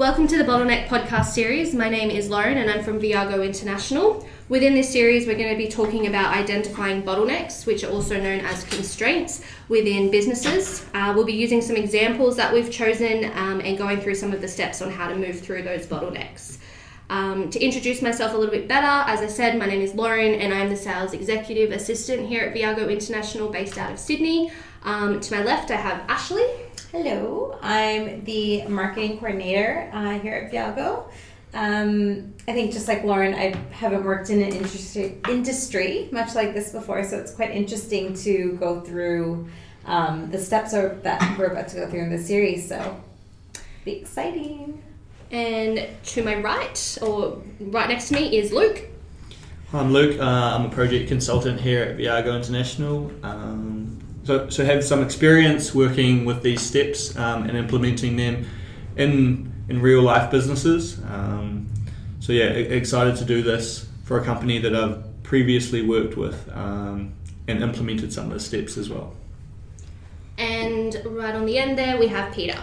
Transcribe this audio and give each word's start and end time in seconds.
Welcome 0.00 0.28
to 0.28 0.38
the 0.38 0.44
Bottleneck 0.44 0.86
podcast 0.86 1.26
series. 1.26 1.74
My 1.74 1.90
name 1.90 2.08
is 2.08 2.30
Lauren 2.30 2.56
and 2.56 2.70
I'm 2.70 2.82
from 2.82 2.98
Viago 2.98 3.44
International. 3.44 4.26
Within 4.48 4.72
this 4.72 4.90
series, 4.90 5.26
we're 5.26 5.36
going 5.36 5.50
to 5.50 5.58
be 5.58 5.68
talking 5.68 6.06
about 6.06 6.34
identifying 6.34 7.02
bottlenecks, 7.02 7.66
which 7.66 7.84
are 7.84 7.90
also 7.90 8.18
known 8.18 8.40
as 8.40 8.64
constraints 8.64 9.44
within 9.68 10.10
businesses. 10.10 10.86
Uh, 10.94 11.12
we'll 11.14 11.26
be 11.26 11.34
using 11.34 11.60
some 11.60 11.76
examples 11.76 12.34
that 12.36 12.50
we've 12.50 12.70
chosen 12.70 13.26
um, 13.34 13.60
and 13.60 13.76
going 13.76 14.00
through 14.00 14.14
some 14.14 14.32
of 14.32 14.40
the 14.40 14.48
steps 14.48 14.80
on 14.80 14.90
how 14.90 15.06
to 15.06 15.14
move 15.14 15.38
through 15.38 15.64
those 15.64 15.84
bottlenecks. 15.84 16.56
Um, 17.10 17.50
to 17.50 17.62
introduce 17.62 18.00
myself 18.00 18.32
a 18.32 18.38
little 18.38 18.54
bit 18.54 18.68
better, 18.68 18.86
as 18.86 19.20
I 19.20 19.26
said, 19.26 19.58
my 19.58 19.66
name 19.66 19.82
is 19.82 19.94
Lauren 19.94 20.32
and 20.32 20.54
I'm 20.54 20.70
the 20.70 20.76
Sales 20.76 21.12
Executive 21.12 21.72
Assistant 21.72 22.26
here 22.26 22.44
at 22.44 22.54
Viago 22.54 22.90
International 22.90 23.50
based 23.50 23.76
out 23.76 23.92
of 23.92 23.98
Sydney. 23.98 24.50
Um, 24.82 25.20
to 25.20 25.34
my 25.34 25.44
left, 25.44 25.70
I 25.70 25.76
have 25.76 26.02
Ashley. 26.08 26.46
Hello, 26.92 27.56
I'm 27.62 28.24
the 28.24 28.66
marketing 28.66 29.18
coordinator 29.18 29.88
uh, 29.94 30.18
here 30.18 30.34
at 30.34 30.50
Viago. 30.50 31.04
Um, 31.54 32.34
I 32.48 32.52
think 32.52 32.72
just 32.72 32.88
like 32.88 33.04
Lauren, 33.04 33.32
I 33.32 33.54
haven't 33.70 34.02
worked 34.02 34.28
in 34.28 34.42
an 34.42 34.52
industry, 34.52 35.16
industry 35.28 36.08
much 36.10 36.34
like 36.34 36.52
this 36.52 36.72
before, 36.72 37.04
so 37.04 37.16
it's 37.16 37.32
quite 37.32 37.52
interesting 37.52 38.12
to 38.14 38.56
go 38.58 38.80
through 38.80 39.48
um, 39.86 40.32
the 40.32 40.38
steps 40.38 40.74
are, 40.74 40.96
that 41.04 41.38
we're 41.38 41.52
about 41.52 41.68
to 41.68 41.76
go 41.76 41.88
through 41.88 42.00
in 42.00 42.10
this 42.10 42.26
series. 42.26 42.68
So, 42.68 43.00
be 43.84 43.92
exciting. 43.92 44.82
And 45.30 45.86
to 46.06 46.24
my 46.24 46.40
right, 46.40 46.98
or 47.02 47.40
right 47.60 47.88
next 47.88 48.08
to 48.08 48.14
me, 48.14 48.36
is 48.36 48.50
Luke. 48.50 48.84
Hi, 49.70 49.78
I'm 49.78 49.92
Luke. 49.92 50.18
Uh, 50.18 50.24
I'm 50.24 50.66
a 50.66 50.70
project 50.70 51.06
consultant 51.06 51.60
here 51.60 51.84
at 51.84 51.98
Viago 51.98 52.34
International. 52.34 53.12
Um, 53.22 53.99
so, 54.30 54.48
so 54.48 54.64
have 54.64 54.84
some 54.84 55.02
experience 55.02 55.74
working 55.74 56.24
with 56.24 56.44
these 56.44 56.60
steps 56.60 57.16
um, 57.16 57.48
and 57.48 57.56
implementing 57.56 58.14
them 58.14 58.46
in 58.96 59.52
in 59.68 59.82
real 59.82 60.02
life 60.02 60.30
businesses. 60.30 61.00
Um, 61.10 61.68
so 62.20 62.32
yeah, 62.32 62.44
excited 62.44 63.16
to 63.16 63.24
do 63.24 63.42
this 63.42 63.88
for 64.04 64.20
a 64.20 64.24
company 64.24 64.58
that 64.58 64.72
I've 64.72 65.02
previously 65.24 65.82
worked 65.82 66.16
with 66.16 66.48
um, 66.54 67.12
and 67.48 67.60
implemented 67.60 68.12
some 68.12 68.26
of 68.26 68.32
the 68.34 68.38
steps 68.38 68.78
as 68.78 68.88
well. 68.88 69.14
And 70.38 70.94
right 71.06 71.34
on 71.34 71.44
the 71.44 71.58
end 71.58 71.76
there, 71.76 71.98
we 71.98 72.06
have 72.06 72.32
Peter. 72.32 72.58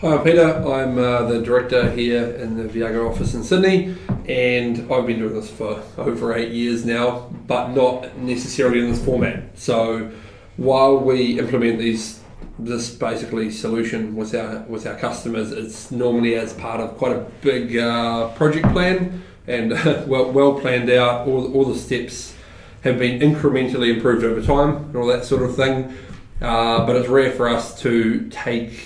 Hi, 0.00 0.16
I'm 0.16 0.24
Peter. 0.24 0.48
I'm 0.68 0.98
uh, 0.98 1.26
the 1.26 1.42
director 1.42 1.92
here 1.92 2.24
in 2.42 2.56
the 2.56 2.64
Viago 2.64 3.08
office 3.08 3.34
in 3.34 3.44
Sydney, 3.44 3.94
and 4.28 4.92
I've 4.92 5.06
been 5.06 5.20
doing 5.20 5.34
this 5.34 5.48
for 5.48 5.80
over 5.96 6.34
eight 6.34 6.50
years 6.50 6.84
now, 6.84 7.30
but 7.46 7.68
not 7.68 8.18
necessarily 8.18 8.80
in 8.80 8.90
this 8.90 9.04
format. 9.04 9.56
So 9.56 10.12
while 10.56 10.98
we 10.98 11.38
implement 11.38 11.78
these 11.78 12.20
this 12.58 12.88
basically 12.88 13.50
solution 13.50 14.16
with 14.16 14.34
our 14.34 14.60
with 14.68 14.86
our 14.86 14.96
customers, 14.96 15.52
it's 15.52 15.90
normally 15.90 16.34
as 16.34 16.52
part 16.54 16.80
of 16.80 16.96
quite 16.96 17.12
a 17.12 17.26
big 17.42 17.76
uh, 17.76 18.28
project 18.28 18.66
plan 18.72 19.22
and 19.46 19.70
well 20.08 20.30
well 20.32 20.58
planned 20.58 20.90
out. 20.90 21.26
All 21.26 21.52
all 21.52 21.64
the 21.64 21.78
steps 21.78 22.34
have 22.82 22.98
been 22.98 23.20
incrementally 23.20 23.94
improved 23.94 24.24
over 24.24 24.40
time 24.40 24.76
and 24.76 24.96
all 24.96 25.06
that 25.06 25.24
sort 25.24 25.42
of 25.42 25.56
thing. 25.56 25.94
Uh, 26.40 26.84
but 26.86 26.96
it's 26.96 27.08
rare 27.08 27.32
for 27.32 27.48
us 27.48 27.80
to 27.80 28.28
take 28.28 28.82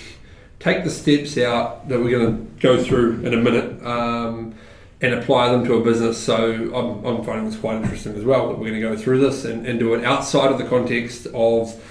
take 0.59 0.83
the 0.83 0.89
steps 0.89 1.37
out 1.37 1.87
that 1.89 1.99
we're 1.99 2.17
going 2.17 2.37
to 2.37 2.61
go 2.61 2.81
through 2.81 3.21
in 3.21 3.33
a 3.33 3.37
minute. 3.37 3.83
Um, 3.85 4.55
and 5.01 5.15
apply 5.15 5.51
them 5.51 5.65
to 5.65 5.75
a 5.75 5.83
business. 5.83 6.17
So 6.17 6.73
I'm, 6.75 7.03
I'm 7.05 7.23
finding 7.23 7.45
this 7.49 7.59
quite 7.59 7.77
interesting 7.77 8.15
as 8.15 8.23
well 8.23 8.49
that 8.49 8.59
we're 8.59 8.69
going 8.69 8.81
to 8.81 8.87
go 8.87 8.95
through 8.95 9.19
this 9.19 9.45
and, 9.45 9.65
and 9.65 9.79
do 9.79 9.93
it 9.93 10.05
outside 10.05 10.51
of 10.51 10.57
the 10.57 10.65
context 10.65 11.27
of 11.33 11.81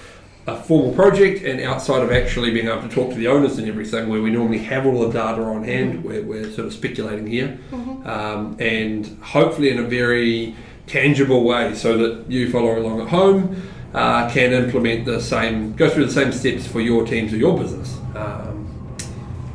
a 0.47 0.61
formal 0.61 0.93
project 0.93 1.43
and 1.43 1.61
outside 1.61 2.01
of 2.01 2.11
actually 2.11 2.51
being 2.51 2.67
able 2.67 2.81
to 2.81 2.89
talk 2.89 3.09
to 3.09 3.15
the 3.15 3.27
owners 3.27 3.57
and 3.57 3.67
everything, 3.67 4.09
where 4.09 4.21
we 4.21 4.31
normally 4.31 4.57
have 4.59 4.85
all 4.85 5.01
the 5.01 5.11
data 5.11 5.41
on 5.41 5.63
hand, 5.63 5.99
mm-hmm. 5.99 6.07
we're, 6.07 6.23
we're 6.23 6.51
sort 6.51 6.67
of 6.67 6.73
speculating 6.73 7.27
here, 7.27 7.59
mm-hmm. 7.69 8.07
um, 8.07 8.55
and 8.59 9.05
hopefully 9.21 9.69
in 9.69 9.77
a 9.77 9.83
very 9.83 10.55
tangible 10.87 11.43
way 11.43 11.75
so 11.75 11.97
that 11.97 12.29
you 12.29 12.51
follow 12.51 12.77
along 12.77 13.01
at 13.01 13.07
home 13.09 13.61
uh, 13.93 14.29
can 14.31 14.51
implement 14.51 15.05
the 15.05 15.21
same, 15.21 15.73
go 15.73 15.89
through 15.89 16.05
the 16.05 16.11
same 16.11 16.31
steps 16.31 16.65
for 16.65 16.81
your 16.81 17.05
teams 17.05 17.33
or 17.33 17.37
your 17.37 17.57
business. 17.57 17.97
Um, 18.15 18.67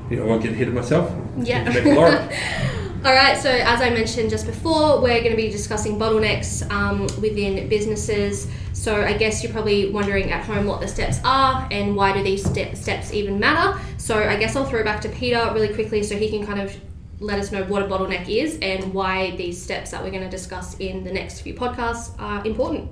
you 0.09 0.17
know, 0.17 0.25
I 0.25 0.27
won't 0.27 0.43
get 0.43 0.53
ahead 0.53 0.69
of 0.69 0.75
myself. 0.75 1.13
Yeah. 1.39 2.73
All 3.05 3.13
right, 3.13 3.37
so 3.39 3.51
as 3.51 3.81
I 3.81 3.91
mentioned 3.91 4.31
just 4.31 4.47
before, 4.47 5.01
we're 5.01 5.21
going 5.21 5.31
to 5.31 5.37
be 5.37 5.49
discussing 5.49 5.99
bottlenecks 5.99 6.69
um, 6.73 7.03
within 7.21 7.69
businesses. 7.69 8.49
So 8.73 9.03
I 9.03 9.13
guess 9.13 9.43
you're 9.43 9.53
probably 9.53 9.91
wondering 9.91 10.33
at 10.33 10.45
home 10.45 10.67
what 10.67 10.81
the 10.81 10.89
steps 10.89 11.21
are 11.25 11.69
and 11.71 11.95
why 11.95 12.13
do 12.13 12.23
these 12.23 12.45
step- 12.45 12.75
steps 12.75 13.13
even 13.13 13.39
matter. 13.39 13.79
So 13.99 14.17
I 14.17 14.37
guess 14.37 14.57
I'll 14.57 14.65
throw 14.65 14.83
back 14.83 15.01
to 15.03 15.09
Peter 15.09 15.51
really 15.55 15.73
quickly 15.73 16.03
so 16.03 16.17
he 16.17 16.29
can 16.31 16.45
kind 16.45 16.61
of 16.61 16.77
let 17.21 17.39
us 17.39 17.53
know 17.53 17.65
what 17.65 17.83
a 17.83 17.87
bottleneck 17.87 18.29
is 18.29 18.59
and 18.61 18.93
why 18.93 19.37
these 19.37 19.61
steps 19.61 19.93
that 19.93 20.03
we're 20.03 20.11
going 20.11 20.25
to 20.25 20.31
discuss 20.31 20.77
in 20.79 21.05
the 21.05 21.13
next 21.13 21.43
few 21.43 21.55
podcasts 21.55 22.11
are 22.19 22.45
important. 22.45 22.91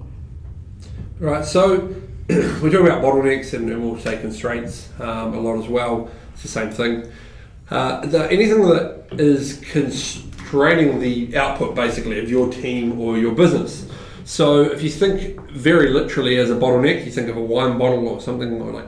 Right, 1.19 1.45
so 1.45 1.95
we're 2.29 2.71
talking 2.71 2.87
about 2.87 3.03
bottlenecks 3.03 3.53
and 3.55 3.83
we'll 3.83 3.99
say 3.99 4.21
constraints 4.21 4.89
um, 5.01 5.35
a 5.35 5.41
lot 5.41 5.59
as 5.59 5.69
well. 5.69 6.11
It's 6.35 6.43
the 6.43 6.49
same 6.49 6.71
thing. 6.71 7.11
Uh, 7.71 8.05
the, 8.07 8.31
anything 8.31 8.63
that 8.69 9.07
is 9.13 9.61
constraining 9.71 11.01
the 11.01 11.37
output 11.37 11.75
basically 11.75 12.19
of 12.19 12.31
your 12.31 12.53
team 12.53 13.01
or 13.01 13.17
your 13.17 13.35
business. 13.35 13.89
So 14.25 14.63
if 14.63 14.83
you 14.83 14.91
think 14.91 15.41
very 15.51 15.91
literally 15.91 16.39
as 16.39 16.51
a 16.51 16.55
bottleneck, 16.55 17.05
you 17.05 17.11
think 17.11 17.29
of 17.29 17.37
a 17.37 17.43
wine 17.43 17.79
bottle 17.79 18.09
or 18.09 18.21
something 18.21 18.61
or 18.61 18.73
like 18.73 18.87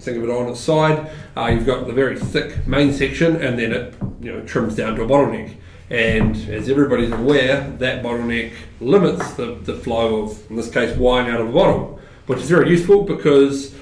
think 0.00 0.18
of 0.18 0.24
it 0.24 0.30
on 0.30 0.48
its 0.48 0.60
side. 0.60 1.10
Uh, 1.36 1.46
you've 1.46 1.66
got 1.66 1.86
the 1.86 1.92
very 1.92 2.18
thick 2.18 2.66
main 2.66 2.92
section, 2.92 3.36
and 3.36 3.58
then 3.58 3.72
it 3.72 3.94
you 4.20 4.32
know 4.32 4.44
trims 4.44 4.74
down 4.74 4.96
to 4.96 5.02
a 5.02 5.06
bottleneck. 5.06 5.54
And 5.90 6.36
as 6.48 6.68
everybody's 6.68 7.12
aware, 7.12 7.68
that 7.78 8.02
bottleneck 8.02 8.52
limits 8.80 9.34
the, 9.34 9.58
the 9.62 9.74
flow 9.74 10.22
of, 10.22 10.50
in 10.50 10.56
this 10.56 10.70
case, 10.70 10.96
wine 10.96 11.30
out 11.30 11.40
of 11.40 11.50
a 11.50 11.52
bottle, 11.52 12.00
which 12.26 12.38
is 12.38 12.48
very 12.48 12.70
useful 12.70 13.02
because 13.04 13.74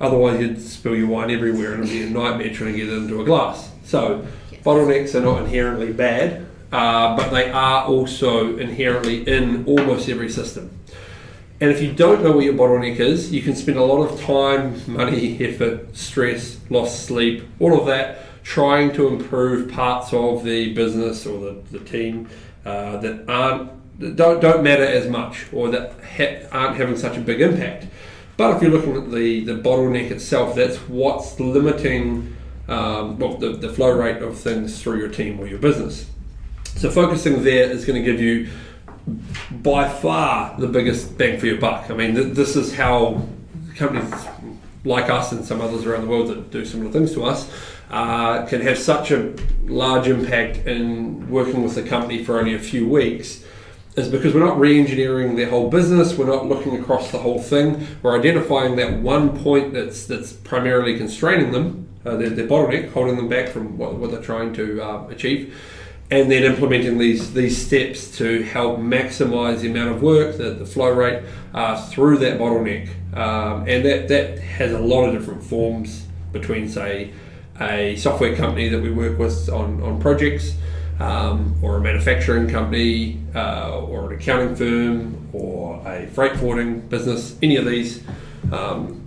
otherwise 0.00 0.40
you'd 0.40 0.62
spill 0.62 0.96
your 0.96 1.08
wine 1.08 1.30
everywhere 1.30 1.74
and 1.74 1.84
it'd 1.84 1.92
be 1.92 2.02
a 2.02 2.10
nightmare 2.10 2.52
trying 2.52 2.72
to 2.72 2.78
get 2.78 2.88
it 2.88 2.94
into 2.94 3.20
a 3.20 3.24
glass. 3.24 3.70
So 3.88 4.26
yes. 4.52 4.62
bottlenecks 4.62 5.14
are 5.14 5.22
not 5.22 5.42
inherently 5.42 5.94
bad, 5.94 6.46
uh, 6.70 7.16
but 7.16 7.30
they 7.30 7.50
are 7.50 7.86
also 7.86 8.58
inherently 8.58 9.26
in 9.26 9.64
almost 9.64 10.10
every 10.10 10.28
system. 10.28 10.78
And 11.58 11.70
if 11.70 11.80
you 11.80 11.92
don't 11.92 12.22
know 12.22 12.32
what 12.32 12.44
your 12.44 12.52
bottleneck 12.52 13.00
is, 13.00 13.32
you 13.32 13.40
can 13.40 13.56
spend 13.56 13.78
a 13.78 13.82
lot 13.82 14.02
of 14.02 14.20
time, 14.20 14.82
money, 14.86 15.42
effort, 15.42 15.96
stress, 15.96 16.58
lost 16.68 17.06
sleep, 17.06 17.44
all 17.60 17.80
of 17.80 17.86
that 17.86 18.26
trying 18.44 18.92
to 18.92 19.08
improve 19.08 19.70
parts 19.72 20.12
of 20.12 20.44
the 20.44 20.74
business 20.74 21.26
or 21.26 21.40
the, 21.40 21.78
the 21.78 21.84
team 21.84 22.28
uh, 22.66 22.98
that 22.98 23.28
aren't 23.28 23.70
that 23.98 24.16
don't, 24.16 24.40
don't 24.40 24.62
matter 24.62 24.84
as 24.84 25.08
much 25.08 25.46
or 25.52 25.70
that 25.70 25.92
ha- 26.04 26.46
aren't 26.52 26.76
having 26.76 26.96
such 26.96 27.16
a 27.16 27.20
big 27.20 27.40
impact. 27.40 27.86
But 28.36 28.56
if 28.56 28.62
you're 28.62 28.70
looking 28.70 28.96
at 28.96 29.10
the, 29.10 29.44
the 29.44 29.54
bottleneck 29.54 30.10
itself, 30.10 30.54
that's 30.54 30.76
what's 30.88 31.40
limiting 31.40 32.36
um, 32.68 33.18
well, 33.18 33.36
the, 33.36 33.50
the 33.50 33.68
flow 33.68 33.90
rate 33.90 34.22
of 34.22 34.38
things 34.38 34.80
through 34.80 34.98
your 34.98 35.08
team 35.08 35.40
or 35.40 35.46
your 35.46 35.58
business. 35.58 36.08
So 36.64 36.90
focusing 36.90 37.42
there 37.42 37.70
is 37.70 37.84
going 37.84 38.02
to 38.02 38.08
give 38.08 38.20
you 38.20 38.48
by 39.50 39.88
far 39.88 40.58
the 40.58 40.66
biggest 40.66 41.16
bang 41.16 41.40
for 41.40 41.46
your 41.46 41.58
buck. 41.58 41.90
I 41.90 41.94
mean, 41.94 42.14
th- 42.14 42.34
this 42.34 42.56
is 42.56 42.74
how 42.74 43.26
companies 43.74 44.12
like 44.84 45.10
us 45.10 45.32
and 45.32 45.44
some 45.44 45.60
others 45.60 45.86
around 45.86 46.02
the 46.02 46.08
world 46.08 46.28
that 46.28 46.50
do 46.50 46.64
similar 46.64 46.90
things 46.92 47.12
to 47.14 47.24
us 47.24 47.50
uh, 47.90 48.44
can 48.46 48.60
have 48.60 48.78
such 48.78 49.10
a 49.10 49.34
large 49.64 50.06
impact 50.06 50.58
in 50.66 51.28
working 51.30 51.62
with 51.62 51.76
a 51.78 51.82
company 51.82 52.22
for 52.22 52.38
only 52.38 52.54
a 52.54 52.58
few 52.58 52.86
weeks 52.88 53.44
is 53.96 54.08
because 54.08 54.32
we're 54.34 54.44
not 54.44 54.58
re-engineering 54.60 55.34
their 55.34 55.50
whole 55.50 55.68
business. 55.70 56.16
We're 56.16 56.26
not 56.26 56.46
looking 56.46 56.78
across 56.80 57.10
the 57.10 57.18
whole 57.18 57.40
thing. 57.40 57.86
We're 58.02 58.16
identifying 58.16 58.76
that 58.76 59.00
one 59.00 59.36
point 59.42 59.72
that's 59.72 60.06
that's 60.06 60.32
primarily 60.32 60.96
constraining 60.96 61.50
them 61.50 61.87
uh, 62.08 62.16
their, 62.16 62.30
bottleneck, 62.46 62.90
holding 62.92 63.16
them 63.16 63.28
back 63.28 63.48
from 63.48 63.76
what, 63.76 63.94
what 63.94 64.10
they're 64.10 64.22
trying 64.22 64.52
to 64.54 64.82
uh, 64.82 65.06
achieve, 65.08 65.54
and 66.10 66.30
then 66.30 66.42
implementing 66.42 66.96
these 66.98 67.34
these 67.34 67.56
steps 67.66 68.16
to 68.16 68.42
help 68.42 68.78
maximise 68.78 69.60
the 69.60 69.70
amount 69.70 69.90
of 69.94 70.02
work, 70.02 70.36
the, 70.38 70.50
the 70.50 70.66
flow 70.66 70.90
rate 70.90 71.22
uh, 71.54 71.76
through 71.88 72.18
that 72.18 72.38
bottleneck, 72.38 72.88
um, 73.16 73.68
and 73.68 73.84
that 73.84 74.08
that 74.08 74.38
has 74.38 74.72
a 74.72 74.78
lot 74.78 75.04
of 75.04 75.14
different 75.14 75.42
forms 75.42 76.06
between 76.32 76.68
say 76.68 77.12
a 77.60 77.96
software 77.96 78.34
company 78.36 78.68
that 78.68 78.80
we 78.80 78.90
work 78.90 79.18
with 79.18 79.48
on 79.50 79.82
on 79.82 80.00
projects. 80.00 80.54
Um, 81.00 81.54
or 81.62 81.76
a 81.76 81.80
manufacturing 81.80 82.48
company, 82.48 83.20
uh, 83.32 83.78
or 83.82 84.10
an 84.10 84.18
accounting 84.18 84.56
firm, 84.56 85.28
or 85.32 85.80
a 85.86 86.08
freight 86.08 86.36
forwarding 86.36 86.80
business, 86.88 87.38
any 87.40 87.54
of 87.54 87.66
these, 87.66 88.02
um, 88.50 88.97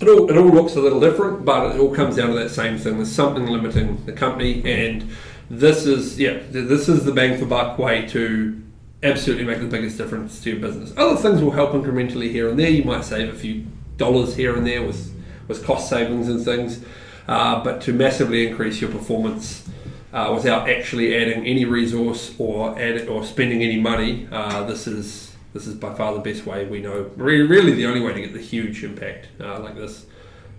it 0.00 0.08
all, 0.08 0.30
it 0.30 0.36
all 0.36 0.48
looks 0.50 0.76
a 0.76 0.80
little 0.80 1.00
different, 1.00 1.44
but 1.44 1.74
it 1.74 1.80
all 1.80 1.94
comes 1.94 2.16
down 2.16 2.28
to 2.28 2.34
that 2.34 2.50
same 2.50 2.78
thing. 2.78 2.96
There's 2.96 3.12
something 3.12 3.46
limiting 3.46 4.04
the 4.06 4.12
company, 4.12 4.62
and 4.64 5.10
this 5.50 5.86
is 5.86 6.18
yeah, 6.18 6.38
this 6.50 6.88
is 6.88 7.04
the 7.04 7.12
bang 7.12 7.38
for 7.38 7.46
buck 7.46 7.78
way 7.78 8.06
to 8.08 8.60
absolutely 9.02 9.44
make 9.44 9.60
the 9.60 9.66
biggest 9.66 9.96
difference 9.96 10.40
to 10.42 10.50
your 10.50 10.60
business. 10.60 10.92
Other 10.96 11.16
things 11.16 11.42
will 11.42 11.52
help 11.52 11.70
incrementally 11.72 12.30
here 12.30 12.48
and 12.48 12.58
there. 12.58 12.70
You 12.70 12.84
might 12.84 13.04
save 13.04 13.32
a 13.32 13.36
few 13.36 13.66
dollars 13.96 14.36
here 14.36 14.56
and 14.56 14.66
there 14.66 14.82
with 14.82 15.14
with 15.48 15.64
cost 15.64 15.88
savings 15.88 16.28
and 16.28 16.44
things. 16.44 16.84
uh, 17.28 17.62
but 17.62 17.80
to 17.82 17.92
massively 17.92 18.48
increase 18.48 18.80
your 18.80 18.90
performance 18.90 19.68
uh, 20.12 20.32
without 20.34 20.68
actually 20.68 21.14
adding 21.14 21.46
any 21.46 21.64
resource 21.64 22.34
or 22.38 22.76
add, 22.78 23.06
or 23.06 23.24
spending 23.24 23.62
any 23.62 23.78
money. 23.78 24.26
Uh, 24.32 24.64
this 24.64 24.86
is 24.86 25.27
this 25.52 25.66
is 25.66 25.74
by 25.74 25.94
far 25.94 26.14
the 26.14 26.20
best 26.20 26.46
way 26.46 26.66
we 26.66 26.80
know. 26.80 27.10
Really, 27.16 27.72
the 27.72 27.86
only 27.86 28.00
way 28.00 28.12
to 28.12 28.20
get 28.20 28.32
the 28.32 28.40
huge 28.40 28.84
impact 28.84 29.28
uh, 29.40 29.60
like 29.60 29.76
this 29.76 30.06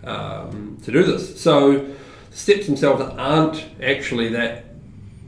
um, 0.03 0.77
to 0.83 0.91
do 0.91 1.03
this. 1.03 1.39
So 1.39 1.93
steps 2.31 2.65
themselves 2.65 3.01
aren't 3.17 3.65
actually 3.81 4.29
that 4.29 4.65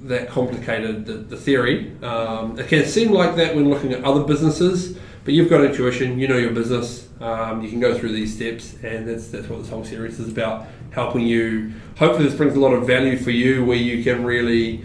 that 0.03 0.29
complicated. 0.29 1.05
The, 1.05 1.13
the 1.13 1.37
theory 1.37 1.95
um, 2.01 2.57
it 2.59 2.67
can 2.67 2.85
seem 2.85 3.11
like 3.11 3.35
that 3.35 3.55
when 3.55 3.69
looking 3.69 3.93
at 3.93 4.03
other 4.03 4.23
businesses, 4.23 4.97
but 5.23 5.33
you've 5.33 5.49
got 5.49 5.63
intuition. 5.63 6.19
You 6.19 6.27
know 6.27 6.37
your 6.37 6.51
business. 6.51 7.07
Um, 7.19 7.61
you 7.61 7.69
can 7.69 7.79
go 7.79 7.95
through 7.97 8.13
these 8.13 8.35
steps, 8.35 8.73
and 8.83 9.07
that's 9.07 9.27
that's 9.27 9.47
what 9.47 9.59
this 9.59 9.69
whole 9.69 9.85
series 9.85 10.19
is 10.19 10.29
about. 10.29 10.65
Helping 10.91 11.25
you. 11.25 11.71
Hopefully, 11.97 12.27
this 12.27 12.35
brings 12.35 12.55
a 12.55 12.59
lot 12.59 12.73
of 12.73 12.87
value 12.87 13.17
for 13.17 13.31
you, 13.31 13.63
where 13.63 13.77
you 13.77 14.03
can 14.03 14.23
really. 14.23 14.83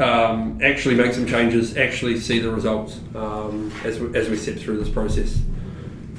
Um, 0.00 0.58
actually 0.62 0.94
make 0.94 1.12
some 1.12 1.26
changes, 1.26 1.76
actually 1.76 2.18
see 2.18 2.38
the 2.38 2.50
results 2.50 2.98
um, 3.14 3.70
as, 3.84 4.00
we, 4.00 4.16
as 4.18 4.30
we 4.30 4.36
step 4.36 4.56
through 4.56 4.78
this 4.78 4.88
process. 4.88 5.42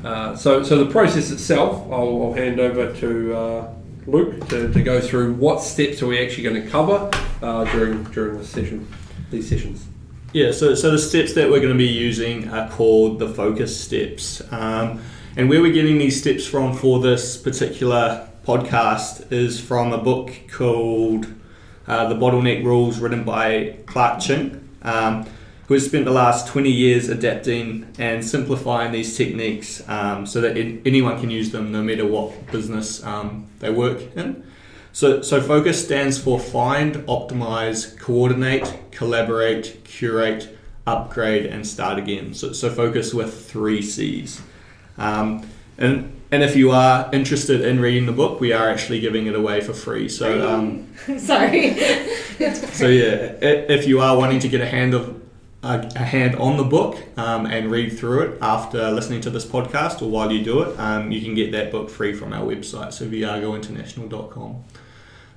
Uh, 0.04 0.36
so, 0.36 0.62
so 0.62 0.84
the 0.84 0.92
process 0.92 1.32
itself, 1.32 1.92
I'll, 1.92 2.24
I'll 2.24 2.34
hand 2.34 2.60
over 2.60 2.94
to 2.98 3.36
uh, 3.36 3.74
Luke 4.06 4.48
to, 4.50 4.72
to 4.72 4.84
go 4.84 5.02
through 5.02 5.34
what 5.34 5.62
steps 5.62 6.02
are 6.02 6.08
we 6.08 6.24
actually 6.24 6.44
going 6.44 6.64
to 6.64 6.70
cover 6.70 7.10
uh, 7.42 7.64
during 7.72 8.04
during 8.06 8.38
this 8.38 8.50
session, 8.50 8.88
these 9.32 9.50
sessions. 9.50 9.86
Yeah, 10.34 10.52
so, 10.52 10.76
so 10.76 10.92
the 10.92 11.00
steps 11.00 11.34
that 11.34 11.50
we're 11.50 11.60
going 11.60 11.74
to 11.74 11.78
be 11.78 11.88
using 11.88 12.50
are 12.50 12.70
called 12.70 13.20
the 13.20 13.28
focus 13.28 13.78
steps. 13.78 14.42
Um, 14.52 15.02
and 15.36 15.50
where 15.50 15.62
we're 15.62 15.74
getting 15.74 15.98
these 15.98 16.20
steps 16.20 16.46
from 16.46 16.74
for 16.74 17.00
this 17.00 17.36
particular 17.36 18.30
podcast 18.46 19.32
is 19.32 19.60
from 19.60 19.92
a 19.92 19.98
book 19.98 20.32
called 20.50 21.28
uh, 21.88 22.08
The 22.08 22.16
Bottleneck 22.16 22.64
Rules, 22.64 23.00
written 23.00 23.24
by 23.24 23.78
Clarke 23.86 24.20
Ching, 24.20 24.70
um, 24.82 25.26
who 25.68 25.74
has 25.76 25.86
spent 25.86 26.06
the 26.06 26.12
last 26.12 26.48
20 26.48 26.70
years 26.70 27.10
adapting 27.10 27.88
and 27.98 28.24
simplifying 28.26 28.92
these 28.92 29.16
techniques 29.16 29.88
um, 29.88 30.26
so 30.26 30.42
that 30.42 30.58
anyone 30.58 31.20
can 31.20 31.30
use 31.30 31.52
them 31.52 31.72
no 31.72 31.82
matter 31.82 32.06
what 32.06 32.52
business 32.52 33.04
um, 33.04 33.48
they 33.60 33.70
work 33.70 34.02
in. 34.16 34.44
So, 34.94 35.22
so 35.22 35.42
focus 35.42 35.84
stands 35.84 36.18
for 36.22 36.40
find, 36.40 36.96
optimize, 37.08 37.98
coordinate, 37.98 38.92
collaborate, 38.92 39.84
curate, 39.86 40.58
upgrade, 40.86 41.46
and 41.46 41.66
start 41.66 41.98
again. 41.98 42.34
So, 42.34 42.52
so 42.52 42.70
focus 42.70 43.14
with 43.14 43.50
three 43.50 43.82
C's. 43.82 44.42
Um, 44.98 45.48
and 45.78 46.21
and 46.32 46.44
if 46.44 46.56
you 46.56 46.72
are 46.72 47.10
interested 47.12 47.62
in 47.62 47.80
reading 47.80 48.06
the 48.06 48.12
book, 48.12 48.40
we 48.40 48.54
are 48.54 48.70
actually 48.70 49.00
giving 49.00 49.28
it 49.28 49.36
away 49.36 49.62
for 49.62 49.74
free. 49.74 50.08
So 50.08 50.48
um, 50.50 50.88
Sorry. 51.18 51.76
so 52.54 52.88
yeah, 52.88 53.36
if 53.42 53.88
you 53.88 54.00
are 54.00 54.18
wanting 54.18 54.40
to 54.40 54.48
get 54.48 54.62
a 54.62 54.66
hand 54.66 54.94
of 54.94 55.22
a, 55.64 55.92
a 55.96 56.04
hand 56.04 56.36
on 56.36 56.58
the 56.58 56.64
book 56.64 56.98
um, 57.18 57.46
and 57.46 57.70
read 57.70 57.98
through 57.98 58.22
it 58.22 58.38
after 58.42 58.92
listening 58.92 59.22
to 59.22 59.30
this 59.30 59.46
podcast 59.46 60.02
or 60.02 60.10
while 60.10 60.32
you 60.32 60.44
do 60.44 60.62
it, 60.62 60.80
um, 60.80 61.12
you 61.12 61.22
can 61.22 61.36
get 61.36 61.52
that 61.52 61.72
book 61.72 61.90
free 61.90 62.14
from 62.14 62.34
our 62.34 62.46
website, 62.46 62.94
so 62.94 63.06
viagointernational.com. 63.06 64.64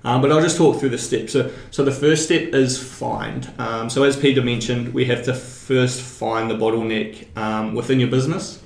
Um, 0.04 0.20
but 0.20 0.30
I'll 0.30 0.42
just 0.42 0.58
talk 0.58 0.78
through 0.78 0.90
the 0.90 0.98
steps. 0.98 1.32
So, 1.32 1.50
so 1.70 1.82
the 1.82 1.92
first 1.92 2.24
step 2.24 2.54
is 2.54 2.78
find. 2.78 3.50
Um, 3.58 3.88
so 3.88 4.02
as 4.02 4.16
Peter 4.16 4.42
mentioned, 4.42 4.92
we 4.92 5.06
have 5.06 5.24
to 5.24 5.34
first 5.34 6.00
find 6.02 6.50
the 6.50 6.54
bottleneck 6.54 7.34
um, 7.38 7.74
within 7.74 8.00
your 8.00 8.10
business, 8.10 8.62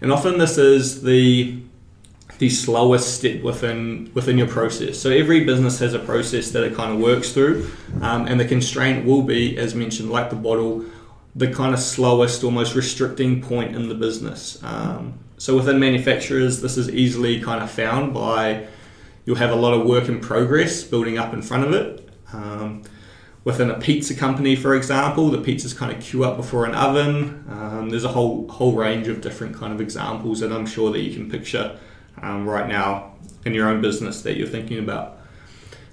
and 0.00 0.12
often 0.12 0.38
this 0.38 0.58
is 0.58 1.02
the 1.02 1.58
the 2.38 2.48
slowest 2.48 3.16
step 3.16 3.42
within 3.42 4.10
within 4.14 4.38
your 4.38 4.46
process. 4.46 4.98
So 4.98 5.10
every 5.10 5.44
business 5.44 5.78
has 5.80 5.94
a 5.94 5.98
process 5.98 6.50
that 6.52 6.62
it 6.64 6.74
kind 6.74 6.92
of 6.92 7.00
works 7.00 7.32
through, 7.32 7.70
um, 8.00 8.26
and 8.26 8.38
the 8.38 8.44
constraint 8.44 9.04
will 9.04 9.22
be, 9.22 9.58
as 9.58 9.74
mentioned, 9.74 10.10
like 10.10 10.30
the 10.30 10.36
bottle, 10.36 10.84
the 11.34 11.52
kind 11.52 11.74
of 11.74 11.80
slowest, 11.80 12.44
almost 12.44 12.74
restricting 12.74 13.42
point 13.42 13.74
in 13.74 13.88
the 13.88 13.94
business. 13.94 14.62
Um, 14.62 15.14
so 15.36 15.56
within 15.56 15.78
manufacturers, 15.78 16.60
this 16.60 16.76
is 16.76 16.90
easily 16.90 17.40
kind 17.40 17.62
of 17.62 17.70
found 17.70 18.12
by 18.14 18.66
you'll 19.24 19.36
have 19.36 19.50
a 19.50 19.56
lot 19.56 19.74
of 19.74 19.86
work 19.86 20.08
in 20.08 20.20
progress 20.20 20.82
building 20.82 21.18
up 21.18 21.34
in 21.34 21.42
front 21.42 21.64
of 21.64 21.72
it. 21.72 22.08
Um, 22.32 22.82
within 23.48 23.70
a 23.70 23.80
pizza 23.80 24.14
company, 24.14 24.54
for 24.54 24.74
example, 24.74 25.30
the 25.30 25.38
pizzas 25.38 25.74
kind 25.74 25.90
of 25.90 25.98
queue 26.02 26.22
up 26.22 26.36
before 26.36 26.66
an 26.66 26.74
oven. 26.74 27.46
Um, 27.48 27.88
there's 27.88 28.04
a 28.04 28.08
whole 28.08 28.46
whole 28.48 28.72
range 28.72 29.08
of 29.08 29.22
different 29.22 29.56
kind 29.56 29.72
of 29.72 29.80
examples 29.80 30.40
that 30.40 30.52
I'm 30.52 30.66
sure 30.66 30.92
that 30.92 31.00
you 31.00 31.14
can 31.14 31.30
picture 31.30 31.78
um, 32.20 32.46
right 32.46 32.68
now 32.68 33.14
in 33.46 33.54
your 33.54 33.66
own 33.70 33.80
business 33.80 34.20
that 34.20 34.36
you're 34.36 34.46
thinking 34.46 34.78
about. 34.78 35.16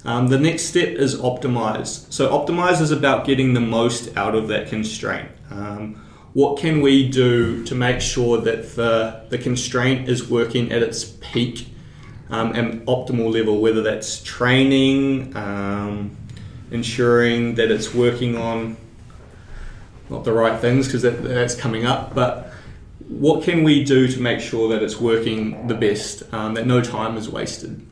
Um, 0.04 0.28
the 0.28 0.38
next 0.38 0.64
step 0.64 0.90
is 0.90 1.16
optimize. 1.16 2.12
So 2.12 2.30
optimize 2.30 2.82
is 2.82 2.92
about 2.92 3.26
getting 3.26 3.54
the 3.54 3.62
most 3.62 4.18
out 4.18 4.36
of 4.36 4.50
that 4.50 4.68
constraint. 4.68 5.30
Um, 5.50 6.04
what 6.34 6.60
can 6.60 6.82
we 6.82 7.08
do 7.08 7.64
to 7.64 7.74
make 7.74 8.02
sure 8.02 8.38
that 8.42 8.76
the, 8.76 9.24
the 9.30 9.38
constraint 9.38 10.10
is 10.10 10.30
working 10.30 10.74
at 10.74 10.84
its 10.84 11.06
peak 11.06 11.70
um, 12.30 12.52
and 12.52 12.86
optimal 12.86 13.32
level, 13.32 13.62
whether 13.62 13.82
that's 13.82 14.22
training, 14.24 15.34
um, 15.38 16.18
ensuring 16.72 17.56
that 17.56 17.72
it's 17.72 17.94
working 17.94 18.38
on 18.38 18.78
not 20.10 20.24
the 20.24 20.34
right 20.34 20.60
things 20.60 20.88
because 20.88 21.02
that, 21.02 21.24
that's 21.24 21.56
coming 21.56 21.86
up, 21.86 22.14
but 22.14 22.52
what 23.08 23.44
can 23.44 23.64
we 23.64 23.84
do 23.84 24.08
to 24.08 24.20
make 24.20 24.40
sure 24.40 24.70
that 24.70 24.82
it's 24.82 25.00
working 25.00 25.68
the 25.68 25.76
best, 25.76 26.24
um, 26.34 26.54
that 26.56 26.66
no 26.66 26.82
time 26.82 27.18
is 27.18 27.30
wasted? 27.30 27.86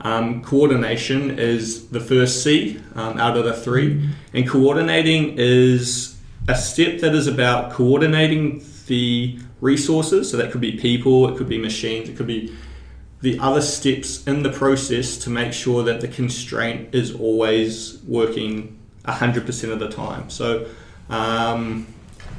Um, 0.00 0.42
coordination 0.42 1.38
is 1.38 1.88
the 1.88 2.00
first 2.00 2.42
C 2.42 2.80
um, 2.94 3.18
out 3.18 3.36
of 3.36 3.44
the 3.44 3.54
three, 3.54 4.10
and 4.34 4.48
coordinating 4.48 5.38
is 5.38 6.18
a 6.48 6.56
step 6.56 7.00
that 7.00 7.14
is 7.14 7.28
about 7.28 7.72
coordinating 7.72 8.64
the 8.86 9.38
resources. 9.60 10.30
So 10.30 10.36
that 10.38 10.50
could 10.50 10.60
be 10.60 10.72
people, 10.72 11.28
it 11.28 11.38
could 11.38 11.48
be 11.48 11.58
machines, 11.58 12.08
it 12.08 12.16
could 12.16 12.26
be 12.26 12.54
the 13.22 13.38
other 13.38 13.62
steps 13.62 14.26
in 14.26 14.42
the 14.42 14.50
process 14.50 15.16
to 15.16 15.30
make 15.30 15.52
sure 15.52 15.82
that 15.84 16.00
the 16.00 16.08
constraint 16.08 16.94
is 16.94 17.14
always 17.14 18.02
working 18.02 18.78
100% 19.04 19.72
of 19.72 19.78
the 19.78 19.88
time. 19.88 20.28
So, 20.28 20.68
um, 21.08 21.86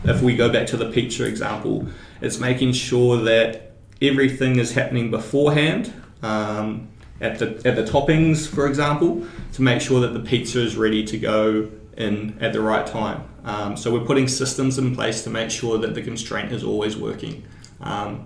if 0.03 0.21
we 0.21 0.35
go 0.35 0.51
back 0.51 0.67
to 0.67 0.77
the 0.77 0.91
pizza 0.91 1.25
example, 1.25 1.87
it's 2.21 2.37
making 2.37 2.73
sure 2.73 3.17
that 3.23 3.71
everything 4.01 4.59
is 4.59 4.73
happening 4.73 5.09
beforehand 5.09 5.93
um, 6.21 6.89
at 7.21 7.39
the 7.39 7.61
at 7.65 7.75
the 7.75 7.83
toppings, 7.83 8.47
for 8.47 8.67
example, 8.67 9.25
to 9.53 9.61
make 9.61 9.81
sure 9.81 10.01
that 10.01 10.13
the 10.13 10.19
pizza 10.19 10.59
is 10.59 10.75
ready 10.75 11.05
to 11.05 11.17
go 11.17 11.69
in 11.95 12.37
at 12.41 12.51
the 12.51 12.61
right 12.61 12.85
time. 12.85 13.23
Um, 13.45 13.77
so 13.77 13.93
we're 13.93 14.05
putting 14.05 14.27
systems 14.27 14.77
in 14.77 14.95
place 14.95 15.23
to 15.23 15.29
make 15.29 15.51
sure 15.51 15.77
that 15.77 15.95
the 15.95 16.01
constraint 16.01 16.51
is 16.51 16.63
always 16.63 16.97
working. 16.97 17.45
Um, 17.81 18.25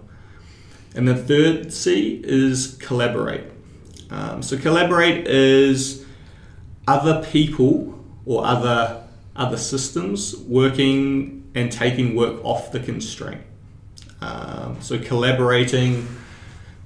and 0.95 1.07
the 1.07 1.15
third 1.15 1.71
C 1.71 2.21
is 2.23 2.77
collaborate. 2.79 3.43
Um, 4.09 4.41
so 4.41 4.57
collaborate 4.57 5.27
is 5.27 6.05
other 6.87 7.23
people 7.25 8.03
or 8.25 8.45
other 8.45 9.03
other 9.35 9.57
systems 9.57 10.35
working 10.35 11.49
and 11.53 11.71
taking 11.71 12.15
work 12.15 12.43
off 12.43 12.71
the 12.71 12.79
constraint. 12.79 13.41
Um, 14.21 14.77
so 14.81 14.97
collaborating 14.97 16.07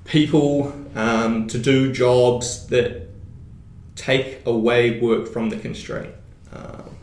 people 0.03 0.73
um, 0.95 1.47
to 1.47 1.57
do 1.57 1.93
jobs 1.93 2.67
that 2.67 3.07
take 3.95 4.45
away 4.45 4.99
work 4.99 5.27
from 5.27 5.49
the 5.49 5.57
constraint. 5.57 6.13
Um, 6.51 6.95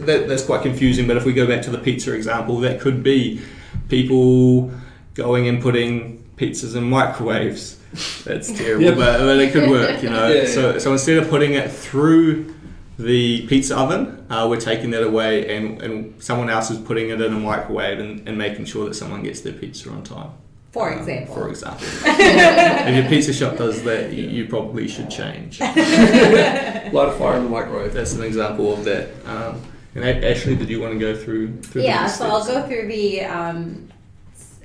that, 0.00 0.28
that's 0.28 0.44
quite 0.44 0.62
confusing, 0.62 1.06
but 1.06 1.16
if 1.16 1.24
we 1.24 1.32
go 1.32 1.46
back 1.46 1.62
to 1.62 1.70
the 1.70 1.78
pizza 1.78 2.12
example, 2.12 2.58
that 2.60 2.80
could 2.80 3.02
be 3.02 3.40
people 3.88 4.72
going 5.14 5.48
and 5.48 5.60
putting 5.62 6.18
pizzas 6.36 6.74
in 6.76 6.84
microwaves. 6.84 7.78
That's 8.24 8.50
terrible, 8.58 8.84
Yep. 8.84 8.96
but, 8.96 9.18
but 9.18 9.38
it 9.38 9.52
could 9.52 9.68
work, 9.70 10.02
you 10.02 10.10
know. 10.10 10.28
Yeah, 10.34 10.46
so, 10.46 10.72
yeah. 10.72 10.78
so 10.78 10.92
instead 10.92 11.18
of 11.18 11.28
putting 11.28 11.52
it 11.54 11.70
through 11.70 12.54
the 12.98 13.46
pizza 13.48 13.76
oven, 13.76 14.24
uh, 14.30 14.46
we're 14.48 14.60
taking 14.60 14.90
that 14.92 15.02
away, 15.02 15.54
and, 15.56 15.82
and 15.82 16.22
someone 16.22 16.48
else 16.50 16.70
is 16.70 16.78
putting 16.78 17.10
it 17.10 17.20
in 17.20 17.32
a 17.32 17.38
microwave 17.38 17.98
and, 17.98 18.26
and 18.28 18.38
making 18.38 18.64
sure 18.64 18.86
that 18.86 18.94
someone 18.94 19.22
gets 19.22 19.40
their 19.42 19.52
pizza 19.52 19.90
on 19.90 20.02
time. 20.04 20.30
For 20.72 20.90
Um, 20.90 20.98
example. 21.00 21.34
for 21.34 21.48
example. 21.50 21.86
if 22.04 22.94
your 22.96 23.08
pizza 23.10 23.32
shop 23.34 23.58
does 23.58 23.82
that, 23.82 24.12
you, 24.12 24.26
you 24.28 24.46
probably 24.48 24.88
should 24.88 25.10
change. 25.10 25.60
Light 25.60 25.76
a 25.76 27.12
fire 27.18 27.36
in 27.36 27.44
the 27.44 27.50
microwave. 27.50 27.92
That's 27.92 28.14
an 28.14 28.22
example 28.22 28.72
of 28.72 28.84
that. 28.84 29.10
Um, 29.26 29.60
and 29.94 30.04
Ashley, 30.24 30.56
did 30.56 30.70
you 30.70 30.80
want 30.80 30.94
to 30.94 30.98
go 30.98 31.14
through? 31.14 31.60
through 31.60 31.82
yeah, 31.82 32.06
so 32.06 32.26
I'll 32.26 32.44
go 32.46 32.66
through 32.66 32.88
the 32.88 33.20
um, 33.24 33.88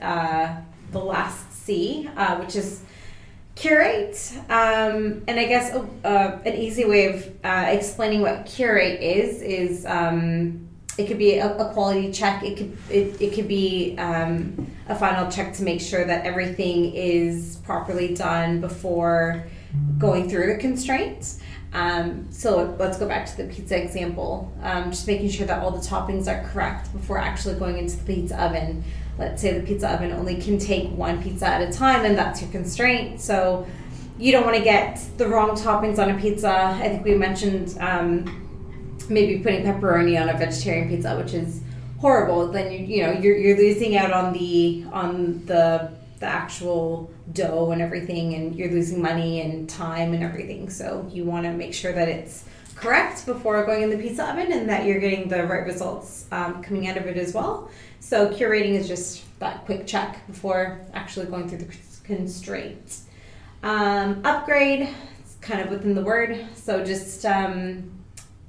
uh, 0.02 0.56
the 0.92 1.00
last 1.00 1.52
C, 1.52 2.10
uh, 2.16 2.38
which 2.38 2.56
is 2.56 2.82
curate. 3.56 4.32
Um, 4.50 5.24
and 5.28 5.40
I 5.40 5.46
guess 5.46 5.74
uh, 6.04 6.40
an 6.46 6.56
easy 6.56 6.86
way 6.86 7.14
of 7.14 7.28
uh, 7.44 7.66
explaining 7.70 8.22
what 8.22 8.46
curate 8.46 9.02
is 9.02 9.42
is 9.42 9.86
um, 9.86 10.68
it 10.98 11.08
could 11.08 11.18
be 11.18 11.38
a, 11.38 11.56
a 11.58 11.74
quality 11.74 12.12
check. 12.12 12.44
It 12.44 12.58
could 12.58 12.78
it, 12.90 13.22
it 13.22 13.34
could 13.34 13.48
be 13.48 13.98
um, 13.98 14.72
a 14.88 14.96
final 14.96 15.30
check 15.32 15.54
to 15.56 15.64
make 15.64 15.82
sure 15.82 16.06
that 16.06 16.26
everything 16.26 16.94
is 16.94 17.58
properly 17.64 18.14
done 18.16 18.62
before 18.62 19.46
going 19.98 20.30
through 20.30 20.54
the 20.54 20.60
constraints. 20.60 21.40
Um, 21.74 22.28
so 22.32 22.76
let's 22.80 22.98
go 22.98 23.08
back 23.08 23.26
to 23.28 23.38
the 23.38 23.54
pizza 23.54 23.82
example. 23.82 24.52
Um, 24.62 24.90
just 24.92 25.06
making 25.06 25.30
sure 25.30 25.46
that 25.46 25.62
all 25.62 25.72
the 25.72 25.86
toppings 25.86 26.28
are 26.28 26.48
correct 26.50 26.92
before 26.94 27.18
actually 27.18 27.60
going 27.60 27.78
into 27.78 27.98
the 27.98 28.16
pizza 28.16 28.42
oven. 28.42 28.84
Let's 29.18 29.42
say 29.42 29.58
the 29.58 29.66
pizza 29.66 29.92
oven 29.92 30.12
only 30.12 30.40
can 30.40 30.60
take 30.60 30.90
one 30.90 31.22
pizza 31.24 31.48
at 31.48 31.68
a 31.68 31.72
time, 31.72 32.06
and 32.06 32.18
that's 32.18 32.42
your 32.42 32.52
constraint. 32.52 33.20
So 33.20 33.66
you 34.20 34.32
don't 34.32 34.46
want 34.46 34.58
to 34.58 34.64
get 34.64 35.04
the 35.18 35.28
wrong 35.28 35.52
toppings 35.52 36.00
on 36.00 36.10
a 36.10 36.20
pizza. 36.20 36.52
I 36.52 36.88
think 36.90 37.04
we 37.04 37.16
mentioned 37.16 37.78
um, 37.80 38.98
maybe 39.10 39.40
putting 39.44 39.64
pepperoni 39.64 40.20
on 40.22 40.30
a 40.30 40.38
vegetarian 40.38 40.90
pizza, 40.90 41.18
which 41.18 41.34
is 41.34 41.62
horrible. 42.00 42.52
Then 42.52 42.72
you 42.72 42.80
you 42.80 43.04
know 43.04 43.12
you're, 43.12 43.38
you're 43.38 43.58
losing 43.58 43.98
out 43.98 44.12
on 44.12 44.34
the 44.34 44.86
on 44.92 45.46
the 45.46 45.92
the 46.20 46.26
actual 46.26 47.12
dough 47.34 47.72
and 47.72 47.82
everything, 47.82 48.34
and 48.34 48.56
you're 48.56 48.72
losing 48.72 49.02
money 49.02 49.42
and 49.42 49.70
time 49.70 50.14
and 50.14 50.24
everything. 50.24 50.70
So 50.70 51.08
you 51.12 51.24
want 51.24 51.46
to 51.46 51.54
make 51.54 51.74
sure 51.74 51.94
that 51.94 52.08
it's 52.08 52.44
correct 52.76 53.26
before 53.26 53.66
going 53.66 53.84
in 53.84 53.90
the 53.90 53.98
pizza 53.98 54.30
oven, 54.30 54.52
and 54.52 54.70
that 54.70 54.86
you're 54.86 55.00
getting 55.00 55.28
the 55.28 55.46
right 55.46 55.66
results 55.66 56.26
um, 56.32 56.62
coming 56.64 56.88
out 56.88 56.98
of 56.98 57.06
it 57.08 57.18
as 57.18 57.34
well. 57.34 57.70
So 58.00 58.30
curating 58.30 58.74
is 58.74 58.88
just 58.88 59.24
that 59.40 59.66
quick 59.66 59.86
check 59.86 60.26
before 60.28 60.82
actually 60.94 61.28
going 61.28 61.50
through 61.50 61.60
the 61.60 61.76
constraints. 62.04 63.06
Um, 63.64 64.22
upgrade, 64.24 64.90
it's 65.20 65.36
kind 65.42 65.62
of 65.62 65.70
within 65.70 65.94
the 65.94 66.02
word. 66.02 66.46
So 66.56 66.84
just 66.84 67.26
um, 67.26 67.92